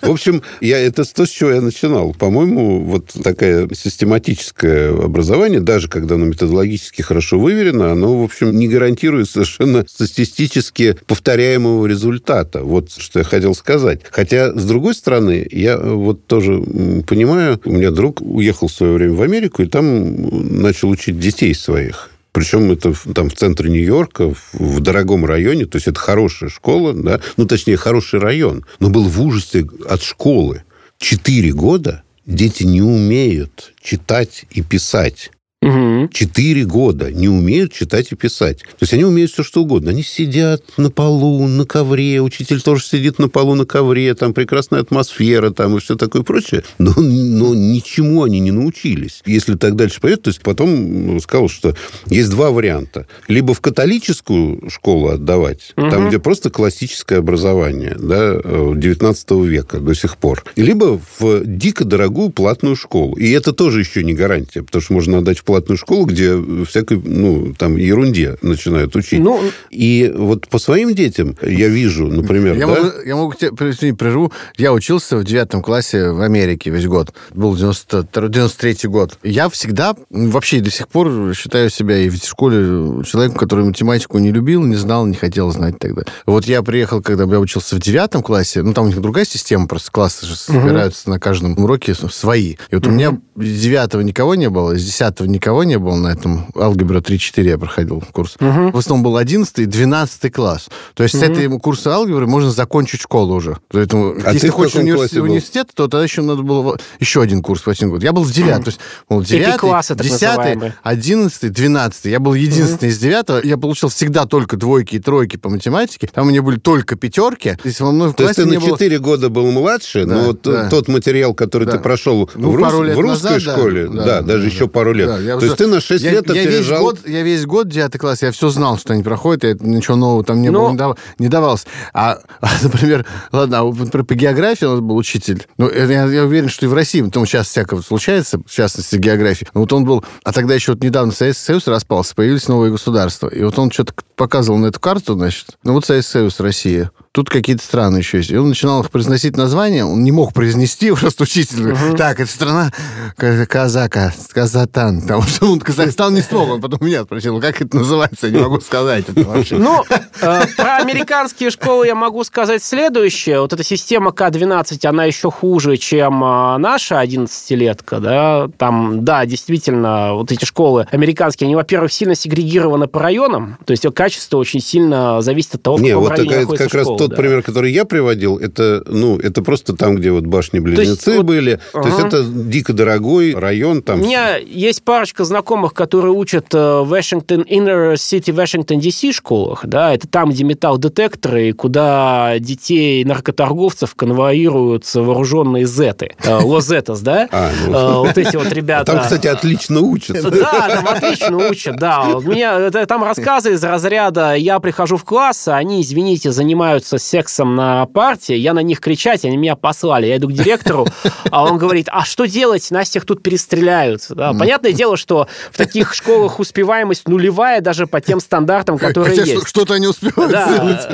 В 0.01 0.11
общем, 0.11 0.43
я, 0.61 0.79
это 0.79 1.05
то, 1.05 1.27
с 1.27 1.29
чего 1.29 1.51
я 1.51 1.61
начинал. 1.61 2.15
По-моему, 2.15 2.83
вот 2.83 3.13
такое 3.23 3.69
систематическое 3.75 4.91
образование, 4.91 5.61
даже 5.61 5.89
когда 5.89 6.15
оно 6.15 6.25
методологически 6.25 7.03
хорошо 7.03 7.39
выверено, 7.39 7.93
оно, 7.93 8.19
в 8.19 8.25
общем, 8.25 8.57
не 8.57 8.69
гарантирует 8.69 9.29
совершенно 9.29 9.85
статистически 9.87 10.97
повторяемого 11.07 11.87
результата. 11.87 12.63
Вот 12.63 12.91
что 12.91 13.19
я 13.19 13.25
хотел 13.25 13.55
сказать. 13.55 14.01
Хотя, 14.11 14.59
с 14.59 14.65
другой 14.65 14.95
стороны, 14.95 15.47
я 15.51 15.79
вот 15.79 16.27
тоже 16.27 16.59
понимаю, 17.07 17.61
у 17.65 17.73
меня 17.73 17.91
друг 17.91 18.23
уехал 18.23 18.69
в 18.69 18.73
свое 18.73 18.97
время 19.01 19.17
в 19.17 19.23
Америку 19.23 19.63
и 19.63 19.67
там 19.67 20.61
начал 20.63 20.89
учить 20.91 21.19
детей 21.19 21.55
своих. 21.55 22.11
Причем 22.33 22.71
это 22.71 22.95
там 23.13 23.29
в 23.29 23.35
центре 23.35 23.71
Нью-Йорка, 23.71 24.35
в 24.53 24.81
дорогом 24.81 25.27
районе, 25.27 25.67
то 25.67 25.77
есть 25.77 25.89
это 25.89 25.99
хорошая 25.99 26.49
школа, 26.49 26.93
да, 26.93 27.21
ну, 27.37 27.47
точнее, 27.47 27.77
хороший 27.77 28.21
район, 28.21 28.65
но 28.79 28.89
был 28.89 29.05
в 29.05 29.21
ужасе 29.21 29.67
от 29.89 30.03
школы. 30.03 30.63
Четыре 30.99 31.53
года 31.53 32.03
дети 32.27 32.63
не 32.63 32.83
умеют 32.83 33.73
читать 33.83 34.45
и 34.51 34.63
писать. 34.63 35.33
Четыре 35.63 36.65
угу. 36.65 36.73
года 36.73 37.13
не 37.13 37.29
умеют 37.29 37.75
читать 37.75 38.13
и 38.13 38.17
писать. 38.17 38.61
То 38.61 38.77
есть 38.81 38.95
они 38.95 39.05
умеют 39.05 39.31
все, 39.31 39.43
что 39.43 39.61
угодно. 39.61 39.91
Они 39.91 40.03
сидят 40.03 40.63
на 40.79 40.91
полу, 40.91 41.47
на 41.47 41.67
ковре. 41.67 42.23
Учитель 42.23 42.63
тоже 42.63 42.83
сидит 42.83 43.19
на 43.19 43.29
полу, 43.29 43.55
на 43.55 43.67
ковре. 43.67 44.15
Там 44.15 44.33
прекрасная 44.33 44.81
атмосфера 44.81 45.51
там 45.51 45.77
и 45.77 45.81
все 45.81 45.97
такое 45.97 46.23
прочее. 46.23 46.65
Но, 46.79 46.95
но 46.97 47.55
ничему 47.55 48.23
они 48.23 48.41
не 48.41 48.53
научились. 48.53 49.21
Если 49.27 49.55
так 49.55 49.77
дальше 49.77 50.01
пойдет, 50.01 50.23
то 50.23 50.29
есть 50.29 50.41
потом 50.41 51.07
ну, 51.07 51.21
сказал, 51.21 51.51
что 51.51 51.77
есть 52.07 52.31
два 52.31 52.51
варианта. 52.51 53.07
Либо 53.29 53.53
в 53.53 53.61
католическую 53.61 54.71
школу 54.71 55.09
отдавать, 55.09 55.75
угу. 55.77 55.91
там, 55.91 56.09
где 56.09 56.19
просто 56.19 56.49
классическое 56.49 57.19
образование, 57.19 57.97
да, 57.99 58.41
19 58.75 59.31
века 59.45 59.79
до 59.79 59.95
сих 59.95 60.17
пор. 60.17 60.43
Либо 60.57 60.99
в 61.19 61.45
дико 61.45 61.85
дорогую 61.85 62.31
платную 62.31 62.77
школу. 62.77 63.15
И 63.17 63.31
это 63.31 63.53
тоже 63.53 63.81
еще 63.81 64.03
не 64.03 64.15
гарантия, 64.15 64.63
потому 64.63 64.81
что 64.81 64.95
можно 64.95 65.19
отдать 65.19 65.39
в 65.39 65.50
платную 65.51 65.79
школу, 65.79 66.07
где 66.07 66.41
всякой, 66.65 67.03
ну, 67.05 67.53
там, 67.59 67.77
ерунде 67.77 68.37
начинают 68.41 68.95
учить. 68.95 69.19
Ну, 69.19 69.41
и 69.71 70.13
вот 70.17 70.47
по 70.47 70.61
своим 70.61 70.95
детям 70.95 71.37
я 71.43 71.67
вижу, 71.67 72.07
например, 72.07 72.57
я 72.57 72.69
да? 72.69 72.75
Могу, 72.75 72.89
я 73.05 73.17
могу 73.17 73.35
тебе, 73.35 73.95
прерву. 73.95 74.33
Я 74.57 74.73
учился 74.73 75.17
в 75.17 75.25
девятом 75.25 75.61
классе 75.61 76.13
в 76.13 76.21
Америке 76.21 76.71
весь 76.71 76.87
год. 76.87 77.13
Был 77.35 77.57
93 77.57 78.77
год. 78.85 79.19
Я 79.25 79.49
всегда, 79.49 79.97
вообще 80.09 80.61
до 80.61 80.71
сих 80.71 80.87
пор 80.87 81.35
считаю 81.35 81.69
себя 81.69 81.99
и 81.99 82.09
в 82.09 82.17
школе 82.19 83.05
человеком, 83.05 83.37
который 83.37 83.65
математику 83.65 84.19
не 84.19 84.31
любил, 84.31 84.63
не 84.63 84.77
знал, 84.77 85.05
не 85.07 85.17
хотел 85.17 85.51
знать 85.51 85.81
тогда. 85.81 86.03
Вот 86.27 86.45
я 86.45 86.63
приехал, 86.63 87.03
когда 87.03 87.25
я 87.25 87.41
учился 87.41 87.75
в 87.75 87.81
девятом 87.81 88.23
классе, 88.23 88.63
ну, 88.63 88.73
там 88.73 88.85
у 88.85 88.87
них 88.87 89.01
другая 89.01 89.25
система, 89.25 89.67
просто 89.67 89.91
классы 89.91 90.27
же 90.27 90.37
собираются 90.37 91.03
угу. 91.07 91.11
на 91.11 91.19
каждом 91.19 91.59
уроке 91.59 91.95
свои. 91.95 92.53
И 92.71 92.75
вот 92.75 92.87
угу. 92.87 92.95
у 92.95 92.97
меня 92.97 93.19
с 93.37 93.61
девятого 93.61 94.03
никого 94.03 94.37
не 94.37 94.49
было, 94.49 94.79
с 94.79 94.85
десятого 94.85 95.27
никого 95.41 95.65
не 95.65 95.79
было 95.79 95.97
на 95.97 96.09
этом. 96.09 96.47
Алгебра 96.55 97.01
3-4 97.01 97.49
я 97.49 97.59
проходил 97.59 98.03
курс. 98.13 98.37
Угу. 98.41 98.73
В 98.73 98.77
основном 98.77 99.03
был 99.05 99.17
11 99.17 99.59
и 99.61 99.65
12 99.65 100.33
класс. 100.33 100.69
То 100.95 101.03
есть 101.03 101.15
угу. 101.15 101.25
с 101.25 101.29
этой 101.29 101.49
курса 101.59 101.95
алгебры 101.95 102.27
можно 102.27 102.51
закончить 102.51 103.01
школу 103.01 103.37
уже. 103.37 103.57
Поэтому, 103.71 104.15
а 104.23 104.35
если 104.35 104.49
ты 104.49 104.53
хочешь 104.53 104.77
университет, 104.77 105.23
университет, 105.23 105.69
то 105.75 105.89
тогда 105.89 106.05
еще 106.05 106.21
надо 106.21 106.43
было 106.43 106.79
еще 106.99 107.23
один 107.23 107.43
курс 107.43 107.63
в 107.63 107.69
один 107.71 107.89
год. 107.89 108.03
Я 108.03 108.13
был 108.13 108.23
в 108.23 108.33
9. 108.33 108.65
То 108.65 108.69
есть, 108.69 108.81
был 109.09 109.23
9, 109.23 109.61
10, 110.03 110.75
11, 110.83 111.53
12. 111.53 112.05
Я 112.05 112.21
был 112.21 112.35
единственный 112.35 112.89
угу. 112.89 112.95
из 112.95 112.99
9. 112.99 113.45
Я 113.45 113.57
получил 113.57 113.89
всегда 113.89 114.27
только 114.27 114.59
двойки 114.59 114.97
и 114.97 114.99
тройки 114.99 115.37
по 115.37 115.49
математике. 115.49 116.11
Там 116.13 116.27
у 116.27 116.31
меня 116.31 116.43
были 116.43 116.59
только 116.59 116.97
пятерки. 116.97 117.53
То 117.55 117.69
есть, 117.69 117.81
во 117.81 117.93
мной 117.93 118.13
то 118.13 118.25
есть 118.25 118.37
ты 118.37 118.45
на 118.45 118.61
4 118.61 118.99
было... 118.99 119.05
года 119.05 119.31
был 119.31 119.51
младше, 119.51 120.05
да, 120.05 120.15
но 120.15 120.25
вот 120.25 120.43
да. 120.43 120.69
тот 120.69 120.89
материал, 120.89 121.33
который 121.33 121.67
да. 121.67 121.73
ты 121.73 121.79
прошел 121.79 122.29
ну, 122.35 122.51
в, 122.51 122.57
рус... 122.57 122.73
в 122.73 123.01
русской 123.01 123.33
назад, 123.33 123.41
школе, 123.41 123.89
да, 123.89 123.95
да, 123.95 124.05
да, 124.05 124.23
даже 124.23 124.43
да, 124.43 124.47
еще 124.49 124.69
пару 124.69 124.93
лет. 124.93 125.09
Я 125.35 125.39
то 125.39 125.45
есть 125.47 125.57
ты 125.57 125.67
на 125.67 125.81
6 125.81 126.05
я, 126.05 126.11
лет 126.11 126.29
я 126.29 126.45
весь 126.45 126.69
год, 126.69 126.99
я 127.07 127.23
весь 127.23 127.47
год, 127.47 127.69
9 127.69 127.99
класс, 127.99 128.23
я 128.23 128.33
все 128.33 128.49
знал, 128.51 128.79
что 128.79 128.93
они 128.93 129.03
проходят, 129.03 129.45
и 129.45 129.65
ничего 129.67 129.97
нового 129.97 130.25
там 130.25 130.43
не, 130.43 130.51
Но... 130.51 130.61
было, 130.61 130.71
не, 130.71 130.77
дав, 130.77 130.99
не 131.19 131.29
давалось. 131.29 131.67
А, 131.93 132.19
а, 132.41 132.49
например, 132.63 133.07
ладно, 133.33 133.61
а 133.61 133.65
например, 133.65 134.05
по 134.05 134.15
географии 134.15 134.65
у 134.65 134.73
нас 134.73 134.81
был 134.81 134.97
учитель. 134.97 135.47
Ну, 135.59 135.71
я, 135.71 136.05
я 136.05 136.25
уверен, 136.25 136.49
что 136.49 136.67
и 136.67 136.69
в 136.69 136.75
России, 136.75 137.03
потому 137.03 137.27
сейчас 137.27 137.49
всякое 137.49 137.81
случается, 137.83 138.39
в 138.45 138.51
частности, 138.51 138.97
географии. 138.97 139.47
Но 139.55 139.61
вот 139.61 139.73
он 139.73 139.85
был... 139.85 140.05
А 140.25 140.33
тогда 140.33 140.55
еще 140.55 140.73
вот 140.73 140.83
недавно 140.83 141.13
Советский 141.13 141.45
Союз 141.45 141.67
распался, 141.67 142.15
появились 142.15 142.49
новые 142.49 142.73
государства. 142.73 143.29
И 143.29 143.43
вот 143.43 143.59
он 143.59 143.71
что-то 143.71 143.95
показывал 144.17 144.59
на 144.59 144.67
эту 144.67 144.79
карту, 144.81 145.15
значит, 145.15 145.47
ну 145.65 145.73
вот 145.73 145.87
Советский 145.87 146.13
Союз, 146.13 146.41
Россия. 146.41 146.91
тут 147.13 147.31
какие-то 147.31 147.65
страны 147.65 147.99
еще 147.99 148.19
есть. 148.19 148.31
И 148.31 148.37
он 148.37 148.49
начинал 148.49 148.83
их 148.83 148.91
произносить 148.91 149.37
названия, 149.37 149.85
он 149.85 150.05
не 150.05 150.13
мог 150.13 150.35
произнести, 150.35 150.91
просто 151.01 151.23
учитель. 151.23 151.73
Угу. 151.73 151.97
Так, 151.97 152.21
это 152.21 152.31
страна 152.31 152.71
Казака, 153.17 154.13
Казатан. 154.33 155.01
Потому 155.21 155.37
что 155.37 155.53
он 155.53 155.61
Казахстан 155.61 156.15
не 156.15 156.23
смог, 156.23 156.49
он 156.49 156.61
потом 156.61 156.79
меня 156.83 157.03
спросил, 157.03 157.41
как 157.41 157.61
это 157.61 157.77
называется, 157.77 158.27
я 158.27 158.33
не 158.33 158.39
могу 158.39 158.61
сказать 158.61 159.05
это 159.09 159.23
вообще. 159.23 159.57
Ну, 159.57 159.85
э, 159.91 160.41
про 160.57 160.77
американские 160.77 161.51
школы 161.51 161.87
я 161.87 161.95
могу 161.95 162.25
сказать 162.25 162.63
следующее. 162.63 163.41
Вот 163.41 163.53
эта 163.53 163.63
система 163.63 164.13
К-12, 164.13 164.87
она 164.87 165.05
еще 165.05 165.31
хуже, 165.31 165.77
чем 165.77 166.25
э, 166.25 166.57
наша 166.57 167.03
11-летка, 167.03 168.01
да. 168.01 168.49
Там, 168.57 169.05
да, 169.05 169.27
действительно, 169.27 170.15
вот 170.15 170.33
эти 170.33 170.45
школы 170.45 170.87
американские, 170.91 171.47
они, 171.47 171.57
во-первых, 171.57 171.93
сильно 171.93 172.15
сегрегированы 172.15 172.87
по 172.87 173.01
районам, 173.01 173.59
то 173.65 173.73
есть 173.73 173.85
качество 173.95 174.39
очень 174.39 174.61
сильно 174.61 175.21
зависит 175.21 175.57
от 175.57 175.63
того, 175.63 175.77
в 175.77 175.83
Не, 175.83 175.91
каком 175.91 176.05
вот 176.05 176.11
районе 176.13 176.37
находится 176.41 176.67
как 176.67 176.75
раз 176.75 176.85
школа, 176.85 176.99
тот 176.99 177.11
да. 177.11 177.17
пример, 177.17 177.43
который 177.43 177.73
я 177.73 177.85
приводил, 177.85 178.39
это, 178.39 178.83
ну, 178.87 179.19
это 179.19 179.43
просто 179.43 179.77
там, 179.77 179.97
где 179.97 180.13
вот 180.13 180.25
башни-близнецы 180.25 181.23
были. 181.23 181.61
То 181.73 181.87
есть 181.87 181.99
это 181.99 182.25
дико 182.25 182.73
дорогой 182.73 183.35
район. 183.35 183.83
Там 183.83 184.01
У 184.01 184.05
меня 184.05 184.37
есть 184.37 184.83
парочка 185.11 185.25
знакомых, 185.25 185.75
которые 185.75 186.13
учат 186.13 186.55
э, 186.55 186.81
в 186.83 186.93
Washington, 186.93 187.45
Inner 187.49 187.95
City 187.95 188.33
Washington 188.33 188.79
DC 188.79 189.13
школах, 189.13 189.67
да, 189.67 189.93
это 189.93 190.07
там, 190.07 190.31
где 190.31 190.45
металл-детекторы, 190.45 191.49
и 191.49 191.53
куда 191.53 192.35
детей 192.39 193.05
наркоторговцев 193.05 193.95
конвоируют 193.97 194.85
вооруженные 194.95 195.67
зеты, 195.67 196.15
э, 196.23 196.39
лозетас, 196.45 197.01
да, 197.01 197.29
А, 197.33 197.51
ну. 197.67 197.73
Э, 197.75 197.95
вот 198.07 198.19
эти 198.19 198.37
вот 198.37 198.53
ребята. 198.53 198.93
Там, 198.93 199.01
кстати, 199.03 199.27
отлично 199.27 199.81
учатся. 199.81 200.31
Да, 200.31 200.69
там 200.69 200.89
отлично 200.89 201.37
учат, 201.49 201.77
да. 201.77 202.05
У 202.17 202.21
меня 202.21 202.59
это- 202.59 202.87
там 202.87 203.03
рассказы 203.03 203.55
из 203.55 203.65
разряда 203.65 204.35
«я 204.35 204.61
прихожу 204.61 204.97
в 204.97 205.05
класс, 205.05 205.49
а 205.49 205.57
они, 205.57 205.83
извините, 205.83 206.31
занимаются 206.31 206.99
сексом 206.99 207.57
на 207.57 207.87
парте, 207.87 208.37
я 208.37 208.55
на 208.55 208.61
них 208.63 208.79
кричать, 208.81 209.25
они 209.25 209.37
меня 209.37 209.57
послали. 209.57 210.07
Я 210.07 210.19
иду 210.19 210.29
к 210.29 210.33
директору, 210.33 210.87
а 211.31 211.45
он 211.45 211.59
говорит, 211.59 211.89
а 211.91 212.05
что 212.05 212.27
делать, 212.27 212.71
нас 212.71 212.89
всех 212.89 213.05
тут 213.05 213.23
перестреляют. 213.23 214.03
Да, 214.11 214.33
понятное 214.33 214.73
дело, 214.73 214.90
что 214.97 215.29
в 215.51 215.57
таких 215.57 215.95
школах 216.01 216.39
успеваемость 216.41 217.09
нулевая 217.09 217.61
даже 217.61 217.87
по 217.87 218.01
тем 218.01 218.21
стандартам, 218.21 218.79
которые 218.79 219.11
Хотя 219.17 219.23
есть. 219.25 219.41
что- 219.43 219.49
что-то 219.49 219.75
они 219.75 219.87
успевают 219.87 220.31
сделать. 220.31 220.89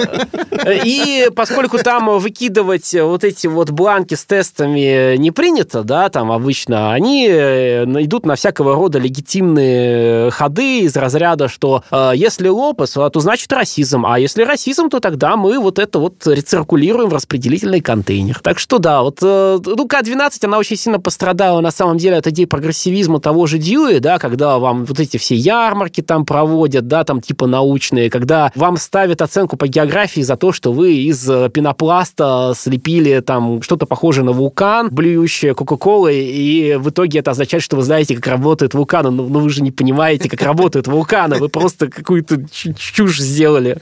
Да. 0.51 0.73
И 0.73 1.29
поскольку 1.35 1.79
там 1.79 2.19
выкидывать 2.19 2.95
вот 2.95 3.25
эти 3.25 3.47
вот 3.47 3.71
бланки 3.71 4.15
с 4.15 4.25
тестами 4.25 5.17
не 5.17 5.31
принято, 5.31 5.83
да, 5.83 6.09
там 6.09 6.33
обычно, 6.33 6.93
они 6.93 7.29
э, 7.29 7.85
идут 7.85 8.27
на 8.27 8.35
всякого 8.37 8.75
рода 8.75 8.99
легитимные 8.99 10.31
ходы 10.31 10.81
из 10.81 10.97
разряда, 10.97 11.49
что 11.49 11.83
э, 11.91 12.13
если 12.15 12.49
low 12.49 12.67
pass, 12.67 12.97
а, 12.97 13.09
то 13.11 13.21
значит 13.21 13.53
расизм, 13.53 14.05
а 14.07 14.19
если 14.19 14.43
расизм, 14.43 14.89
то 14.89 15.01
тогда 15.01 15.37
мы 15.37 15.59
вот 15.59 15.79
это 15.79 15.99
вот 15.99 16.27
рециркулируем 16.27 17.09
в 17.11 17.15
распределительный 17.15 17.81
контейнер. 17.81 18.41
Так 18.43 18.59
что 18.59 18.79
да, 18.79 19.03
вот 19.03 19.19
э, 19.23 19.59
ну, 19.65 19.87
K-12, 19.87 20.45
она 20.45 20.59
очень 20.59 20.77
сильно 20.77 20.99
пострадала 21.01 21.61
на 21.61 21.71
самом 21.71 21.99
деле 21.99 22.17
от 22.17 22.27
идей 22.27 22.47
прогрессивизма 22.47 23.21
того 23.21 23.47
же 23.47 23.59
Дьюи, 23.59 23.86
да, 23.95 24.19
когда 24.19 24.59
вам 24.59 24.85
вот 24.85 25.01
эти 25.01 25.17
все 25.17 25.35
ярмарки 25.35 26.01
там 26.01 26.25
проводят, 26.25 26.87
да, 26.87 27.05
там 27.05 27.21
типа 27.21 27.47
научные, 27.47 28.11
когда 28.11 28.53
вам 28.55 28.77
ставят 28.77 29.23
оценку 29.23 29.57
по 29.57 29.67
географии 29.67 30.21
за 30.21 30.37
то, 30.37 30.53
что 30.53 30.73
вы 30.73 30.95
из 30.95 31.29
э, 31.29 31.49
пенопласта 31.51 32.53
слепили 32.57 33.21
там 33.21 33.63
что-то 33.63 33.87
похожее 33.87 34.25
на 34.25 34.33
вулкан, 34.33 34.89
блюющее 34.91 35.55
Кока-Колой, 35.55 36.17
и 36.17 36.77
в 36.77 36.91
итоге 36.91 37.21
это 37.21 37.31
означает, 37.31 37.63
что 37.63 37.77
вы 37.77 37.83
знаете, 37.83 38.15
как 38.17 38.27
работает 38.27 38.75
вулкан, 38.75 39.05
но, 39.15 39.23
но 39.25 39.41
вы 39.41 39.51
же 39.51 39.63
не 39.63 39.71
понимаете, 39.71 40.29
как 40.29 40.43
работают 40.43 40.87
вулканы, 40.87 41.37
вы 41.37 41.49
просто 41.49 41.89
какую-то 41.89 42.49
чу- 42.51 42.75
чушь 42.75 43.21
сделали. 43.21 43.79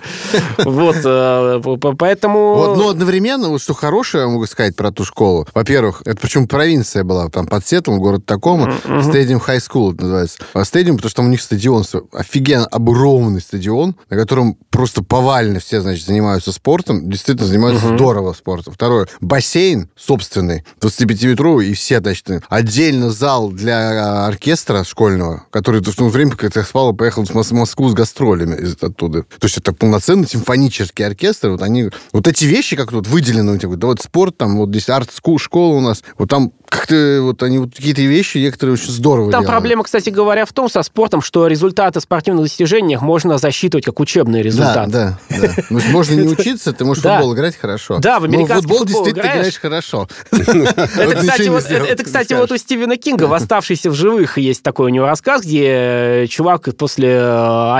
Вот, 0.58 0.96
э, 1.04 1.60
поэтому... 1.98 2.54
Вот, 2.54 2.76
но 2.76 2.88
одновременно, 2.90 3.48
вот 3.48 3.62
что 3.62 3.74
хорошее 3.74 4.24
я 4.24 4.28
могу 4.28 4.46
сказать 4.46 4.76
про 4.76 4.90
ту 4.90 5.04
школу. 5.04 5.46
Во-первых, 5.54 6.02
это 6.04 6.16
причем 6.20 6.48
провинция 6.48 7.04
была, 7.04 7.28
там 7.28 7.46
под 7.46 7.66
Сетлом, 7.66 7.98
город 7.98 8.24
Такома, 8.26 8.74
Stadium 8.84 9.40
High 9.44 9.60
School 9.60 9.93
это 9.94 10.02
называется. 10.04 10.38
А 10.52 10.64
Стадиум, 10.64 10.96
потому 10.96 11.10
что 11.10 11.16
там 11.18 11.26
у 11.26 11.30
них 11.30 11.40
стадион, 11.40 11.84
офигенно 12.12 12.66
огромный 12.66 13.40
стадион, 13.40 13.96
на 14.10 14.16
котором 14.16 14.56
просто 14.70 15.02
повально 15.02 15.60
все, 15.60 15.80
значит, 15.80 16.06
занимаются 16.06 16.52
спортом, 16.52 17.08
действительно 17.10 17.46
занимаются 17.46 17.94
здорово 17.94 18.32
спортом. 18.32 18.74
Второе, 18.74 19.08
бассейн 19.20 19.88
собственный, 19.96 20.64
25-метровый, 20.80 21.66
и 21.68 21.74
все, 21.74 22.00
значит, 22.00 22.28
отдельно 22.48 23.10
зал 23.10 23.50
для 23.50 24.24
а, 24.24 24.26
оркестра 24.26 24.84
школьного, 24.84 25.44
который 25.50 25.80
в 25.80 25.94
то 25.94 26.08
время, 26.08 26.32
когда 26.32 26.60
я 26.60 26.66
спал, 26.66 26.92
поехал 26.92 27.24
в 27.24 27.30
Мос- 27.34 27.52
Москву 27.54 27.88
с 27.88 27.94
гастролями 27.94 28.56
из- 28.60 28.76
оттуда. 28.82 29.22
То 29.22 29.44
есть 29.46 29.58
это 29.58 29.72
полноценный 29.72 30.26
симфонический 30.26 31.06
оркестр, 31.06 31.50
вот 31.50 31.62
они, 31.62 31.90
вот 32.12 32.26
эти 32.28 32.44
вещи 32.44 32.76
как 32.76 32.90
тут 32.90 33.06
выделены, 33.06 33.52
у 33.52 33.58
тебя, 33.58 33.76
да 33.76 33.86
вот 33.88 34.00
спорт, 34.00 34.36
там 34.36 34.56
вот 34.56 34.70
здесь 34.70 34.88
арт-школа 34.88 35.74
у 35.76 35.80
нас, 35.80 36.02
вот 36.18 36.28
там 36.28 36.52
как-то 36.74 37.20
вот 37.22 37.42
они 37.42 37.58
вот 37.58 37.74
какие-то 37.74 38.02
вещи 38.02 38.38
некоторые 38.38 38.74
очень 38.74 38.90
здорово 38.90 39.30
Там 39.30 39.42
делают. 39.42 39.50
проблема, 39.50 39.84
кстати 39.84 40.10
говоря, 40.10 40.44
в 40.44 40.52
том 40.52 40.68
со 40.68 40.82
спортом, 40.82 41.22
что 41.22 41.46
результаты 41.46 42.00
спортивных 42.00 42.44
достижениях 42.44 43.00
можно 43.02 43.38
засчитывать 43.38 43.84
как 43.84 44.00
учебные 44.00 44.42
результаты. 44.42 44.90
да, 44.90 45.18
да. 45.30 45.50
Ну, 45.70 45.80
можно 45.90 46.14
не 46.14 46.28
учиться, 46.32 46.72
ты 46.72 46.84
можешь 46.84 47.02
Да. 47.02 47.16
футбол 47.18 47.34
играть 47.34 47.56
хорошо. 47.56 47.98
Да, 47.98 48.18
в 48.18 48.22
Но 48.22 48.34
американский 48.34 48.68
футбол 48.68 48.78
футбол 48.78 49.04
действительно 49.04 49.22
играешь. 49.32 49.58
играешь 49.58 49.58
хорошо. 49.60 50.08
Это, 50.32 51.16
кстати, 51.16 51.48
вот, 51.48 51.64
это, 51.64 51.84
это, 51.84 52.04
кстати, 52.04 52.32
вот 52.34 52.50
у 52.52 52.56
Стивена 52.56 52.96
Кинга 52.96 53.24
в 53.24 53.32
«Оставшийся 53.44 53.90
в 53.90 53.94
живых» 53.94 54.38
есть 54.38 54.62
такой 54.62 54.86
у 54.86 54.88
него 54.88 55.06
рассказ, 55.06 55.42
где 55.42 55.64
э, 55.66 56.26
чувак 56.28 56.68
после 56.76 57.10
э, 57.10 57.20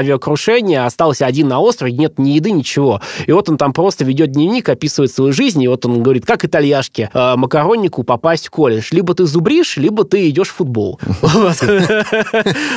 авиакрушения 0.05 0.85
остался 0.85 1.27
один 1.27 1.49
на 1.49 1.61
острове, 1.61 1.93
нет 1.93 2.19
ни 2.19 2.31
еды, 2.31 2.51
ничего. 2.51 3.01
И 3.27 3.33
вот 3.33 3.49
он 3.49 3.57
там 3.57 3.73
просто 3.73 4.05
ведет 4.05 4.33
дневник, 4.33 4.69
описывает 4.69 5.13
свою 5.13 5.33
жизнь, 5.33 5.63
и 5.63 5.69
вот 5.69 5.85
он 5.87 6.03
говорит, 6.03 6.27
как 6.27 6.45
итальяшке 6.45 7.11
э, 7.13 7.35
макароннику 7.37 8.03
попасть 8.03 8.47
в 8.49 8.51
колледж. 8.51 8.84
Либо 8.93 9.15
ты 9.15 9.27
зубришь, 9.27 9.77
либо 9.77 10.05
ты 10.05 10.29
идешь 10.29 10.49
в 10.49 10.55
футбол. 10.55 11.01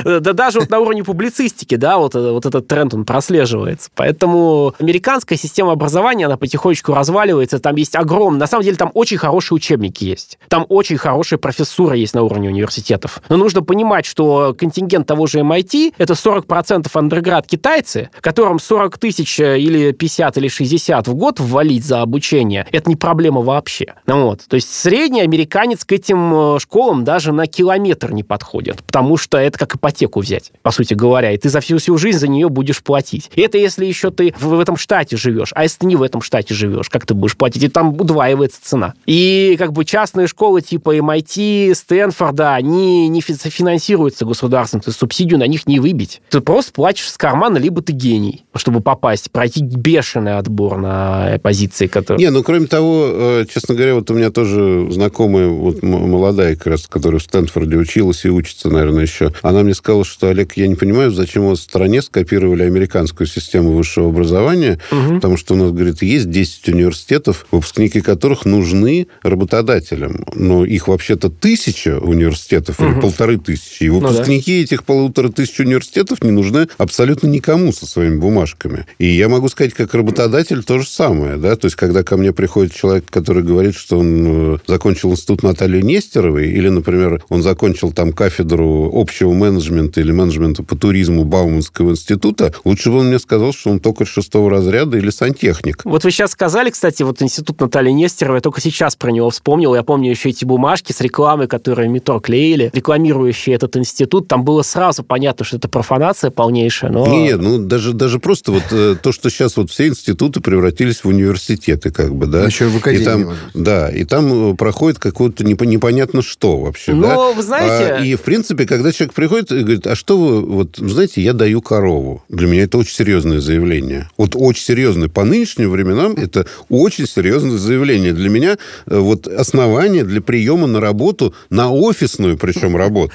Да 0.04 0.34
даже 0.34 0.60
вот 0.60 0.70
на 0.70 0.80
уровне 0.80 1.04
публицистики, 1.04 1.76
да, 1.76 1.98
вот, 1.98 2.16
э, 2.16 2.32
вот 2.32 2.46
этот 2.46 2.68
тренд, 2.68 2.94
он 2.94 3.06
прослеживается. 3.06 3.90
Поэтому 3.96 4.74
американская 4.80 5.38
система 5.38 5.72
образования, 5.72 6.26
она 6.26 6.38
потихонечку 6.38 6.94
разваливается, 6.94 7.60
там 7.60 7.76
есть 7.76 7.96
огромный... 7.96 8.40
На 8.40 8.48
самом 8.48 8.64
деле 8.64 8.78
там 8.78 8.92
очень 8.94 9.18
хорошие 9.18 9.56
учебники 9.56 10.04
есть. 10.04 10.38
Там 10.48 10.66
очень 10.70 10.98
хорошая 10.98 11.40
профессура 11.40 11.96
есть 11.96 12.14
на 12.14 12.24
уровне 12.24 12.50
университетов. 12.50 13.22
Но 13.30 13.38
нужно 13.38 13.62
понимать, 13.62 14.06
что 14.06 14.56
контингент 14.58 15.08
того 15.08 15.28
же 15.28 15.40
MIT— 15.40 15.94
это 15.98 16.14
40% 16.14 16.88
андерград 16.94 17.48
китайцы, 17.48 18.10
которым 18.22 18.60
40 18.60 18.98
тысяч 18.98 19.40
э, 19.40 19.60
или 19.60 19.92
50 19.92 20.38
или 20.38 20.48
60 20.48 21.08
в 21.08 21.16
год 21.16 21.40
ввалить 21.40 21.86
за 21.86 22.02
обучение— 22.02 22.66
это 22.72 22.90
не 22.90 22.96
проблема 22.96 23.42
вообще. 23.42 23.96
Ну 24.06 24.26
вот. 24.26 24.42
То 24.48 24.56
есть 24.56 24.74
средний 24.74 25.22
американец 25.22 25.84
к 25.88 25.94
этим 25.94 26.56
э, 26.56 26.60
школам 26.60 27.04
даже 27.06 27.32
на 27.32 27.48
километр 27.48 28.12
не 28.12 28.24
подходит, 28.24 28.84
потому 28.84 29.16
что 29.18 29.38
это 29.38 29.58
как 29.58 29.76
ипотеку 29.76 30.20
взять, 30.20 30.52
по 30.62 30.72
сути 30.72 30.94
говоря, 30.94 31.32
и 31.32 31.38
ты 31.38 31.50
за 31.50 31.62
всю, 31.62 31.78
всю 31.78 31.98
жизнь 31.98 32.20
за 32.20 32.28
нее 32.28 32.50
будешь 32.50 32.84
платить. 32.84 33.32
И 33.36 33.42
это 33.42 33.58
если 33.58 33.86
еще 33.86 34.12
ты 34.12 34.34
в, 34.40 34.60
этом 34.60 34.76
штате 34.76 35.16
живешь, 35.16 35.52
а 35.56 35.64
если 35.64 35.80
ты 35.80 35.86
не 35.86 35.96
в 35.96 36.04
этом 36.04 36.22
штате 36.22 36.54
живешь, 36.54 36.90
как 36.90 37.06
ты 37.06 37.14
будешь 37.14 37.38
платить? 37.38 37.64
И 37.64 37.70
там 37.70 38.00
удваивается 38.00 38.60
цена. 38.62 38.94
И 39.06 39.56
как 39.58 39.72
бы 39.72 39.86
частные 39.86 40.28
школы 40.28 40.62
типа 40.62 40.98
MIT, 40.98 41.74
Стэнфорда, 41.74 42.54
они 42.54 43.08
не 43.08 43.22
фи- 43.22 43.36
финансируются 43.36 44.26
государством, 44.26 44.82
ты 44.82 44.92
субсидию 44.92 45.40
на 45.40 45.48
них 45.48 45.68
не 45.68 45.80
выбить. 45.80 46.22
Ты 46.30 46.42
просто 46.42 46.74
платишь 46.74 47.10
с 47.10 47.18
кармана, 47.18 47.58
либо 47.58 47.82
ты 47.82 47.94
гений, 47.94 48.46
чтобы 48.56 48.82
попасть, 48.82 49.32
пройти 49.32 49.64
бешеный 49.64 50.38
отбор 50.38 50.78
на 50.78 51.40
позиции, 51.42 51.88
которые... 51.88 52.26
Не, 52.26 52.32
ну, 52.32 52.44
кроме 52.44 52.68
того, 52.68 53.06
э, 53.08 53.46
честно 53.50 53.74
говоря, 53.74 53.96
вот 53.96 54.12
у 54.12 54.14
меня 54.14 54.32
тоже 54.32 54.92
знакомая, 54.92 55.48
вот 55.48 55.77
молодая 55.82 56.56
как 56.56 56.68
раз, 56.68 56.88
которая 56.88 57.20
в 57.20 57.24
Стэнфорде 57.24 57.78
училась 57.78 58.26
и 58.26 58.30
учится, 58.30 58.70
наверное, 58.70 59.04
еще. 59.04 59.34
Она 59.42 59.64
мне 59.64 59.74
сказала, 59.74 60.06
что, 60.06 60.30
Олег, 60.30 60.54
я 60.58 60.68
не 60.68 60.76
понимаю, 60.76 61.12
зачем 61.12 61.44
у 61.44 61.50
вас 61.50 61.60
в 61.60 61.64
стране 61.64 62.02
скопировали 62.02 62.64
американскую 62.64 63.28
систему 63.28 63.74
высшего 63.74 64.10
образования, 64.10 64.80
потому 64.90 65.38
что 65.38 65.54
у 65.54 65.58
нас, 65.58 65.72
говорит, 65.72 66.02
есть 66.02 66.30
10 66.30 66.70
университетов, 66.70 67.46
выпускники 67.52 68.02
которых 68.02 68.46
нужны 68.46 69.08
работодателям. 69.24 70.26
Но 70.34 70.66
их 70.66 70.88
вообще-то 70.88 71.30
тысяча 71.30 72.00
университетов 72.00 72.80
или 72.80 73.00
полторы 73.00 73.38
тысячи. 73.38 73.84
И 73.84 73.90
да. 73.90 73.96
выпускники 73.96 74.62
этих 74.62 74.84
полутора 74.84 75.30
тысяч 75.30 75.60
университетов 75.60 76.24
не 76.24 76.32
нужны 76.32 76.68
абсолютно 76.78 77.28
никому 77.28 77.72
со 77.74 77.86
своими 77.86 78.18
бумажками. 78.18 78.86
И 78.98 79.08
я 79.08 79.30
могу 79.30 79.50
сказать, 79.50 79.74
как 79.74 79.94
работодатель 79.94 80.64
то 80.64 80.80
же 80.80 80.88
самое. 80.88 81.38
Да? 81.38 81.56
То 81.56 81.66
есть, 81.66 81.76
когда 81.76 82.04
ко 82.04 82.18
мне 82.18 82.32
приходит 82.32 82.74
человек, 82.74 83.06
который 83.10 83.44
говорит, 83.44 83.76
что 83.76 84.00
он 84.00 84.56
э, 84.56 84.58
закончил 84.68 85.12
институт 85.12 85.44
Натальи 85.44 85.67
Натальей 85.68 85.84
Нестеровой, 85.84 86.48
или, 86.48 86.70
например, 86.70 87.24
он 87.30 87.44
закончил 87.44 87.92
там 87.92 88.14
кафедру 88.14 88.90
общего 88.94 89.34
менеджмента 89.34 90.00
или 90.00 90.12
менеджмента 90.12 90.64
по 90.64 90.78
туризму 90.78 91.26
Бауманского 91.26 91.92
института, 91.92 92.54
лучше 92.64 92.90
бы 92.90 93.00
он 93.00 93.08
мне 93.08 93.20
сказал, 93.20 93.52
что 93.54 93.70
он 93.72 93.80
только 93.80 94.06
шестого 94.06 94.50
разряда 94.50 94.98
или 94.98 95.10
сантехник. 95.10 95.82
Вот 95.84 96.04
вы 96.04 96.12
сейчас 96.12 96.32
сказали, 96.32 96.70
кстати, 96.70 97.04
вот 97.04 97.22
институт 97.22 97.60
Натальи 97.60 97.92
Нестеровой, 97.92 98.38
я 98.38 98.42
только 98.42 98.62
сейчас 98.62 98.96
про 98.96 99.12
него 99.12 99.30
вспомнил. 99.30 99.76
Я 99.76 99.84
помню 99.84 100.10
еще 100.10 100.30
эти 100.30 100.46
бумажки 100.46 100.94
с 100.94 101.02
рекламой, 101.02 101.48
которые 101.48 101.90
метро 101.90 102.20
клеили, 102.20 102.70
рекламирующие 102.74 103.56
этот 103.56 103.76
институт. 103.76 104.28
Там 104.28 104.44
было 104.46 104.62
сразу 104.62 105.04
понятно, 105.04 105.46
что 105.46 105.58
это 105.58 105.68
профанация 105.68 106.32
полнейшая, 106.32 106.92
но... 106.92 107.08
Нет, 107.08 107.42
ну 107.42 107.58
даже, 107.58 107.94
даже 107.94 108.20
просто 108.20 108.54
вот 108.54 108.64
э, 108.72 108.96
то, 109.02 109.12
что 109.12 109.30
сейчас 109.30 109.58
вот 109.58 109.70
все 109.70 109.88
институты 109.88 110.40
превратились 110.40 111.04
в 111.04 111.08
университеты, 111.08 111.92
как 111.92 112.16
бы, 112.16 112.28
да. 112.28 112.46
Еще 112.46 112.68
в 112.68 112.78
академии. 112.78 113.02
И 113.02 113.06
там, 113.06 113.34
да, 113.54 113.90
и 113.90 114.04
там 114.06 114.52
э, 114.52 114.56
проходит 114.56 115.00
какое-то 115.00 115.44
непонятно 115.66 116.22
что 116.22 116.58
вообще, 116.58 116.94
но, 116.94 117.08
да. 117.08 117.32
вы 117.32 117.44
знаете... 117.44 117.94
А, 117.94 118.04
и, 118.04 118.16
в 118.16 118.22
принципе, 118.22 118.66
когда 118.66 118.92
человек 118.92 119.14
приходит 119.14 119.52
и 119.52 119.60
говорит, 119.60 119.88
а 119.88 119.96
что 119.96 120.18
вы, 120.18 120.42
вот, 120.42 120.78
знаете, 120.78 121.22
я 121.22 121.34
даю 121.34 121.62
корову. 121.62 122.24
Для 122.30 122.48
меня 122.48 122.64
это 122.64 122.78
очень 122.78 122.94
серьезное 122.94 123.40
заявление. 123.40 124.10
Вот 124.18 124.32
очень 124.36 124.64
серьезное. 124.64 125.08
По 125.08 125.24
нынешним 125.24 125.70
временам 125.72 126.14
это 126.14 126.46
очень 126.70 127.08
серьезное 127.08 127.58
заявление. 127.58 128.14
Для 128.14 128.30
меня 128.30 128.58
э, 128.86 128.98
вот 128.98 129.28
основание 129.28 130.04
для 130.04 130.22
приема 130.22 130.68
на 130.68 130.80
работу, 130.80 131.34
на 131.50 131.72
офисную 131.72 132.38
причем 132.38 132.76
работу. 132.76 133.14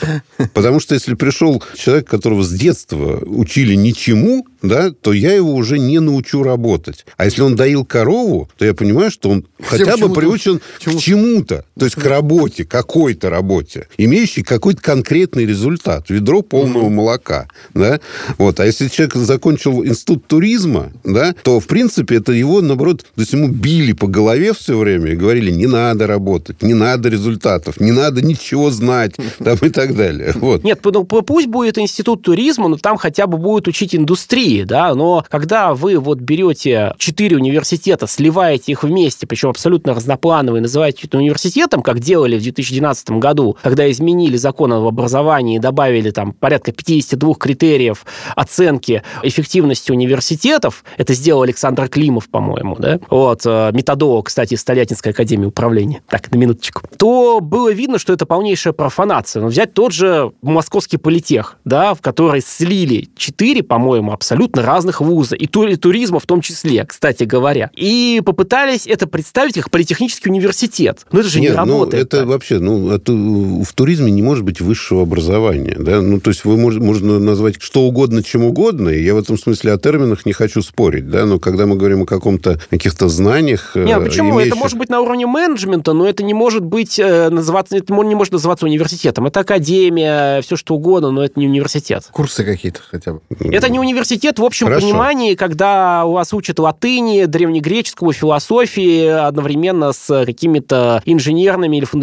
Потому 0.55 0.81
что 0.81 0.95
если 0.95 1.15
пришел 1.15 1.63
человек, 1.77 2.09
которого 2.09 2.43
с 2.43 2.51
детства 2.51 3.21
учили 3.25 3.75
ничему, 3.75 4.47
да, 4.63 4.91
то 4.91 5.13
я 5.13 5.33
его 5.33 5.55
уже 5.55 5.79
не 5.79 5.99
научу 5.99 6.43
работать. 6.43 7.05
А 7.17 7.25
если 7.25 7.43
он 7.43 7.57
доил 7.57 7.85
корову, 7.85 8.49
то 8.57 8.65
я 8.65 8.75
понимаю, 8.75 9.11
что 9.11 9.31
он 9.31 9.47
хотя 9.63 9.97
бы 9.97 10.13
приучен 10.13 10.61
к 10.85 10.97
чему-то, 10.99 11.65
то 11.79 11.85
есть 11.85 11.97
к 11.97 12.05
работе, 12.05 12.32
какой-то 12.69 13.31
работе, 13.31 13.87
имеющей 13.99 14.43
какой-то 14.43 14.81
конкретный 14.83 15.47
результат, 15.47 16.11
ведро 16.11 16.43
полного 16.43 16.89
молока, 16.89 17.49
да, 17.75 18.01
вот. 18.39 18.61
А 18.61 18.67
если 18.67 18.89
человек 18.89 19.15
закончил 19.15 19.85
институт 19.85 20.27
туризма, 20.27 20.93
да, 21.05 21.35
то, 21.43 21.61
в 21.61 21.67
принципе, 21.67 22.17
это 22.17 22.33
его, 22.33 22.61
наоборот, 22.61 23.03
то 23.03 23.21
есть 23.21 23.33
ему 23.33 23.49
били 23.49 23.93
по 23.93 24.07
голове 24.07 24.53
все 24.53 24.77
время 24.77 25.13
и 25.13 25.17
говорили, 25.17 25.51
не 25.51 25.67
надо 25.67 26.07
работать, 26.07 26.63
не 26.63 26.75
надо 26.75 27.09
результатов, 27.09 27.81
не 27.81 27.93
надо 27.93 28.23
ничего 28.23 28.71
знать, 28.71 29.15
там 29.39 29.57
и 29.63 29.69
так 29.69 29.95
далее. 29.97 30.33
Вот. 30.35 30.65
Нет, 30.65 30.81
ну, 30.85 31.05
пусть 31.05 31.47
будет 31.47 31.79
институт 31.79 32.23
туризма, 32.23 32.69
но 32.69 32.77
там 32.77 32.97
хотя 32.97 33.27
бы 33.27 33.39
будет 33.39 33.69
учить 33.69 33.95
индустрии, 33.95 34.65
да, 34.65 34.95
но 34.95 35.25
когда 35.31 35.75
вы 35.75 35.99
вот 35.99 36.19
берете 36.19 36.95
четыре 36.99 37.37
университета, 37.37 38.07
сливаете 38.07 38.73
их 38.73 38.83
вместе, 38.83 39.27
причем 39.27 39.51
абсолютно 39.51 39.95
разноплановые, 39.95 40.63
называете 40.63 41.01
это 41.05 41.19
университетом, 41.19 41.83
как 41.83 42.01
делали 42.23 42.39
в 42.39 42.43
2012 42.43 43.11
году, 43.13 43.57
когда 43.63 43.91
изменили 43.91 44.37
закон 44.37 44.73
об 44.73 44.87
образовании 44.87 45.57
и 45.57 45.59
добавили 45.59 46.11
там 46.11 46.33
порядка 46.33 46.73
52 46.73 47.35
критериев 47.35 48.05
оценки 48.37 49.03
эффективности 49.23 49.91
университетов, 49.91 50.85
это 50.99 51.15
сделал 51.15 51.43
Александр 51.43 51.89
Климов, 51.89 52.29
по-моему, 52.29 52.77
да, 52.79 53.01
вот, 53.11 53.43
э, 53.45 53.71
методолог, 53.73 54.27
кстати, 54.27 54.55
из 54.55 54.63
Тольяттинской 54.63 55.13
академии 55.13 55.47
управления, 55.47 56.03
так, 56.09 56.31
на 56.31 56.37
минуточку, 56.37 56.83
то 56.97 57.41
было 57.41 57.73
видно, 57.73 57.99
что 57.99 58.13
это 58.13 58.25
полнейшая 58.25 58.73
профанация. 58.73 59.43
Но 59.43 59.49
взять 59.49 59.75
тот 59.75 59.93
же 59.93 60.33
московский 60.43 60.99
политех, 60.99 61.57
да, 61.65 61.95
в 61.95 62.01
который 62.01 62.41
слили 62.41 63.09
четыре, 63.17 63.63
по-моему, 63.63 64.13
абсолютно 64.13 64.63
разных 64.63 65.01
вузов, 65.01 65.39
и 65.39 65.47
туризма 65.49 66.21
в 66.21 66.27
том 66.27 66.41
числе, 66.41 66.85
кстати 66.85 67.25
говоря. 67.25 67.71
И 67.75 68.23
попытались 68.25 68.87
это 68.87 69.07
представить 69.07 69.55
как 69.55 69.71
политехнический 69.71 70.31
университет. 70.31 71.07
Но 71.11 71.21
это 71.21 71.29
же 71.29 71.41
Нет, 71.41 71.51
не 71.51 71.57
ну, 71.57 71.73
работает. 71.73 72.12
Это 72.13 72.23
так. 72.23 72.29
вообще, 72.29 72.59
ну, 72.59 72.91
это, 72.91 73.13
в 73.13 73.73
туризме 73.75 74.11
не 74.11 74.23
может 74.23 74.45
быть 74.45 74.61
высшего 74.61 75.03
образования. 75.03 75.77
Да? 75.79 76.03
Ну, 76.03 76.21
то 76.21 76.31
есть 76.31 76.45
вы 76.45 76.57
мож, 76.57 76.77
можно 76.77 77.19
назвать 77.19 77.57
что 77.61 77.83
угодно, 77.83 78.23
чем 78.23 78.45
угодно, 78.45 78.91
и 78.91 79.03
я 79.03 79.15
в 79.15 79.19
этом 79.19 79.39
смысле 79.39 79.73
о 79.73 79.79
терминах 79.79 80.27
не 80.27 80.33
хочу 80.33 80.63
спорить, 80.63 81.09
да, 81.09 81.25
но 81.25 81.39
когда 81.39 81.67
мы 81.67 81.77
говорим 81.77 82.03
о 82.03 82.07
каком-то 82.07 82.61
каких-то 82.71 83.09
знаниях... 83.09 83.73
Нет, 83.75 83.99
э, 83.99 84.05
почему? 84.05 84.35
Имеющих... 84.35 84.53
Это 84.53 84.57
может 84.57 84.79
быть 84.79 84.91
на 84.91 85.01
уровне 85.01 85.27
менеджмента, 85.27 85.93
но 85.93 86.07
это 86.07 86.23
не 86.23 86.35
может 86.35 86.65
быть 86.65 86.99
э, 86.99 87.31
называться, 87.31 87.77
это 87.77 87.93
не 87.95 88.15
может 88.15 88.33
называться 88.33 88.67
университетом. 88.67 89.27
Это 89.27 89.41
академия, 89.41 90.43
все 90.43 90.57
что 90.57 90.75
угодно, 90.75 91.11
но 91.11 91.25
это 91.25 91.41
не 91.41 91.47
университет. 91.47 92.05
Курсы 92.13 92.45
какие-то 92.45 92.81
хотя 92.89 93.15
бы. 93.15 93.21
Это 93.41 93.71
не 93.71 93.79
университет, 93.79 94.39
в 94.39 94.45
общем 94.45 94.67
Хорошо. 94.67 94.87
понимании, 94.87 95.35
когда 95.35 96.05
у 96.05 96.13
вас 96.13 96.33
учат 96.35 96.59
латыни, 96.59 97.25
древнегреческого, 97.25 98.13
философии 98.13 99.07
одновременно 99.07 99.93
с 99.93 100.25
какими-то 100.25 101.03
инженерными 101.05 101.79
или 101.79 101.85
фундаментальными 101.85 102.02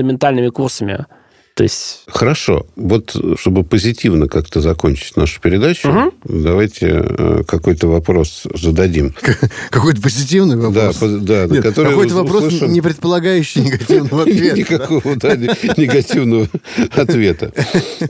курсами. 0.49 1.05
То 1.59 1.63
есть... 1.63 2.03
Хорошо. 2.07 2.65
Вот, 2.77 3.13
чтобы 3.37 3.65
позитивно 3.65 4.29
как-то 4.29 4.61
закончить 4.61 5.17
нашу 5.17 5.41
передачу, 5.41 5.89
угу. 5.89 6.13
давайте 6.23 7.03
э, 7.05 7.43
какой-то 7.45 7.89
вопрос 7.89 8.43
зададим. 8.55 9.13
Какой-то 9.69 10.01
позитивный 10.01 10.55
вопрос? 10.55 10.99
Да, 10.99 11.47
да 11.47 11.53
Нет, 11.53 11.63
который 11.63 11.89
какой-то 11.89 12.15
вопрос, 12.15 12.45
услышим... 12.45 12.71
не 12.71 12.79
предполагающий 12.79 13.59
негативного 13.59 14.21
ответа. 14.21 14.55
Никакого, 14.55 15.15
да, 15.17 15.35
негативного 15.35 16.47
ответа. 16.91 17.51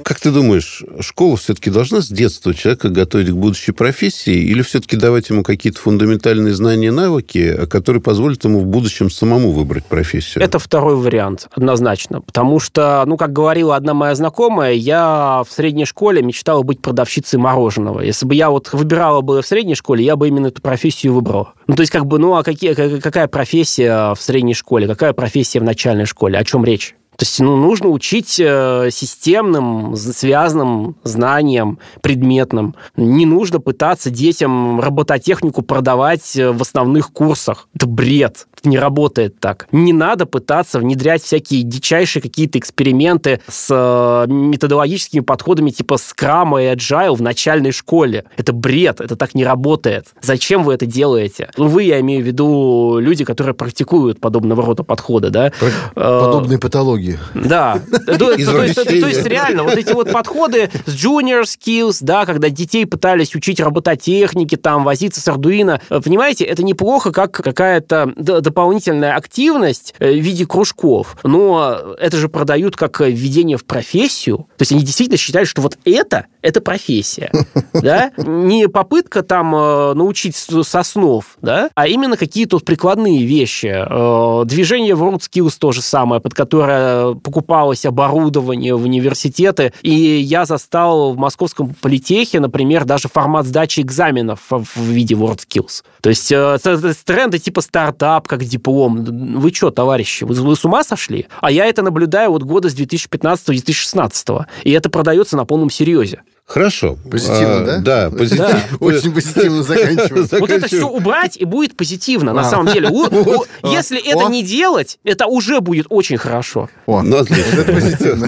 Как 0.03 0.19
ты 0.19 0.29
думаешь, 0.29 0.83
школа 0.99 1.35
все-таки 1.35 1.71
должна 1.71 2.01
с 2.01 2.09
детства 2.09 2.53
человека 2.53 2.89
готовить 2.89 3.31
к 3.31 3.33
будущей 3.33 3.71
профессии 3.71 4.35
или 4.35 4.61
все-таки 4.61 4.95
давать 4.95 5.31
ему 5.31 5.41
какие-то 5.41 5.79
фундаментальные 5.79 6.53
знания 6.53 6.89
и 6.89 6.91
навыки, 6.91 7.65
которые 7.65 8.03
позволят 8.03 8.43
ему 8.43 8.59
в 8.59 8.67
будущем 8.67 9.09
самому 9.09 9.53
выбрать 9.53 9.85
профессию? 9.85 10.43
Это 10.43 10.59
второй 10.59 10.97
вариант, 10.97 11.47
однозначно. 11.49 12.21
Потому 12.21 12.59
что, 12.59 13.03
ну, 13.07 13.17
как 13.17 13.33
говорила 13.39 13.77
одна 13.77 13.93
моя 13.93 14.15
знакомая, 14.15 14.73
я 14.73 15.43
в 15.47 15.51
средней 15.51 15.85
школе 15.85 16.21
мечтала 16.21 16.61
быть 16.61 16.81
продавщицей 16.81 17.39
мороженого. 17.39 18.01
Если 18.01 18.25
бы 18.25 18.35
я 18.35 18.49
вот 18.49 18.73
выбирала 18.73 19.21
бы 19.21 19.41
в 19.41 19.47
средней 19.47 19.75
школе, 19.75 20.03
я 20.03 20.17
бы 20.17 20.27
именно 20.27 20.47
эту 20.47 20.61
профессию 20.61 21.13
выбрал. 21.13 21.49
Ну, 21.67 21.75
то 21.75 21.81
есть, 21.81 21.91
как 21.91 22.05
бы, 22.05 22.19
ну, 22.19 22.35
а 22.35 22.43
какие, 22.43 22.99
какая 22.99 23.27
профессия 23.29 24.13
в 24.13 24.21
средней 24.21 24.55
школе, 24.55 24.87
какая 24.87 25.13
профессия 25.13 25.61
в 25.61 25.63
начальной 25.63 26.05
школе, 26.05 26.37
о 26.37 26.43
чем 26.43 26.65
речь? 26.65 26.95
То 27.19 27.25
есть 27.25 27.41
ну, 27.41 27.57
нужно 27.57 27.89
учить 27.89 28.39
э, 28.39 28.87
системным, 28.93 29.93
связанным 29.97 30.95
знаниям, 31.03 31.77
предметным. 32.01 32.75
Не 32.95 33.25
нужно 33.25 33.59
пытаться 33.59 34.09
детям 34.09 34.79
робототехнику 34.79 35.61
продавать 35.61 36.37
э, 36.37 36.53
в 36.53 36.61
основных 36.61 37.11
курсах. 37.11 37.67
Это 37.75 37.87
бред. 37.87 38.47
Это 38.57 38.69
не 38.69 38.79
работает 38.79 39.37
так. 39.41 39.67
Не 39.73 39.91
надо 39.91 40.27
пытаться 40.27 40.79
внедрять 40.79 41.21
всякие 41.21 41.63
дичайшие 41.63 42.21
какие-то 42.21 42.57
эксперименты 42.57 43.41
с 43.49 43.67
э, 43.69 44.31
методологическими 44.31 45.19
подходами 45.19 45.71
типа 45.71 45.97
скрама 45.97 46.63
и 46.63 46.67
agile 46.67 47.17
в 47.17 47.21
начальной 47.21 47.73
школе. 47.73 48.23
Это 48.37 48.53
бред. 48.53 49.01
Это 49.01 49.17
так 49.17 49.35
не 49.35 49.43
работает. 49.43 50.13
Зачем 50.21 50.63
вы 50.63 50.73
это 50.75 50.85
делаете? 50.85 51.49
Ну, 51.57 51.67
вы, 51.67 51.83
я 51.83 51.99
имею 51.99 52.23
в 52.23 52.25
виду 52.25 52.97
люди, 52.97 53.25
которые 53.25 53.55
практикуют 53.55 54.21
подобного 54.21 54.65
рода 54.65 54.83
подходы, 54.83 55.31
да? 55.31 55.51
Подобные 55.93 56.59
патологии 56.59 57.08
технологии. 57.13 57.47
Да. 57.47 57.79
То 58.17 58.33
есть 58.33 59.25
реально 59.25 59.63
вот 59.63 59.73
эти 59.73 59.93
вот 59.93 60.11
подходы 60.11 60.69
с 60.85 60.93
junior 60.93 61.43
skills, 61.43 61.97
да, 62.01 62.25
когда 62.25 62.49
детей 62.49 62.85
пытались 62.85 63.35
учить 63.35 63.59
робототехнике, 63.59 64.57
там, 64.57 64.83
возиться 64.83 65.21
с 65.21 65.27
Arduino, 65.27 65.81
понимаете, 66.01 66.45
это 66.45 66.63
неплохо 66.63 67.11
как 67.11 67.31
какая-то 67.31 68.13
дополнительная 68.15 69.15
активность 69.15 69.93
э, 69.99 70.11
в 70.11 70.19
виде 70.19 70.45
кружков, 70.45 71.17
но 71.23 71.95
это 71.99 72.17
же 72.17 72.29
продают 72.29 72.75
как 72.75 72.99
введение 72.99 73.57
в 73.57 73.65
профессию. 73.65 74.47
То 74.57 74.61
есть 74.61 74.71
они 74.71 74.81
действительно 74.81 75.17
считают, 75.17 75.47
что 75.47 75.61
вот 75.61 75.77
это, 75.85 76.25
это 76.41 76.61
профессия. 76.61 77.31
Да? 77.71 78.11
Не 78.17 78.67
попытка 78.67 79.21
там 79.21 79.55
э, 79.55 79.93
научить 79.93 80.35
с 80.35 80.75
основ, 80.75 81.23
да, 81.41 81.69
а 81.75 81.87
именно 81.87 82.17
какие-то 82.17 82.59
прикладные 82.59 83.23
вещи. 83.23 83.67
Э, 83.67 84.43
движение 84.45 84.95
в 84.95 85.03
WorldSkills 85.03 85.53
то 85.59 85.71
же 85.71 85.81
самое, 85.81 86.19
под 86.19 86.33
которое 86.33 87.13
покупалось 87.13 87.85
оборудование 87.85 88.75
в 88.75 88.83
университеты, 88.83 89.71
и 89.81 89.91
я 89.91 90.45
застал 90.45 91.13
в 91.13 91.17
московском 91.17 91.75
политехе, 91.79 92.39
например, 92.39 92.85
даже 92.85 93.07
формат 93.07 93.45
сдачи 93.45 93.81
экзаменов 93.81 94.41
в 94.49 94.81
виде 94.81 95.15
WorldSkills. 95.15 95.83
То 96.01 96.09
есть 96.09 96.31
э, 96.31 96.57
тренды 97.05 97.39
типа 97.39 97.61
стартап, 97.61 98.27
как 98.27 98.43
диплом. 98.43 99.03
Вы 99.39 99.53
что, 99.53 99.71
товарищи, 99.71 100.23
вы, 100.23 100.33
вы 100.33 100.55
с 100.55 100.65
ума 100.65 100.83
сошли? 100.83 101.27
А 101.39 101.51
я 101.51 101.65
это 101.65 101.81
наблюдаю 101.81 102.31
вот 102.31 102.43
года 102.43 102.69
с 102.69 102.75
2015-2016. 102.75 104.45
И 104.63 104.71
это 104.71 104.89
продается 104.89 105.37
на 105.37 105.45
полном 105.45 105.69
серьезе. 105.69 106.23
Хорошо. 106.49 106.97
Позитивно, 107.09 107.57
а, 107.57 107.63
да? 107.63 107.77
Да, 107.77 108.09
позитивно. 108.09 108.59
Очень 108.79 109.13
позитивно 109.13 109.61
заканчиваем. 109.61 110.27
Вот 110.39 110.49
это 110.49 110.65
все 110.65 110.87
убрать, 110.87 111.37
и 111.37 111.45
будет 111.45 111.77
позитивно, 111.77 112.33
на 112.33 112.41
а. 112.41 112.43
самом 112.45 112.73
деле. 112.73 112.89
Если 113.63 114.03
это 114.03 114.25
не 114.31 114.41
делать, 114.41 114.97
это 115.03 115.27
уже 115.27 115.61
будет 115.61 115.85
очень 115.89 116.17
хорошо. 116.17 116.67
Ну, 116.87 117.17
отлично. 117.17 117.59
Это 117.59 117.71
позитивно. 117.71 118.27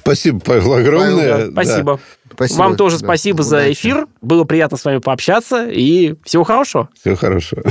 Спасибо, 0.00 0.38
Павел, 0.38 0.74
огромное. 0.74 1.50
Спасибо. 1.50 1.98
Вам 2.38 2.76
тоже 2.76 2.98
спасибо 2.98 3.42
за 3.42 3.72
эфир. 3.72 4.06
Было 4.22 4.44
приятно 4.44 4.76
с 4.76 4.84
вами 4.84 4.98
пообщаться. 4.98 5.66
И 5.68 6.14
всего 6.24 6.44
хорошего. 6.44 6.88
Всего 7.00 7.16
хорошего. 7.16 7.64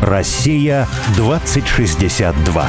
Россия 0.00 0.88
2062. 1.16 2.68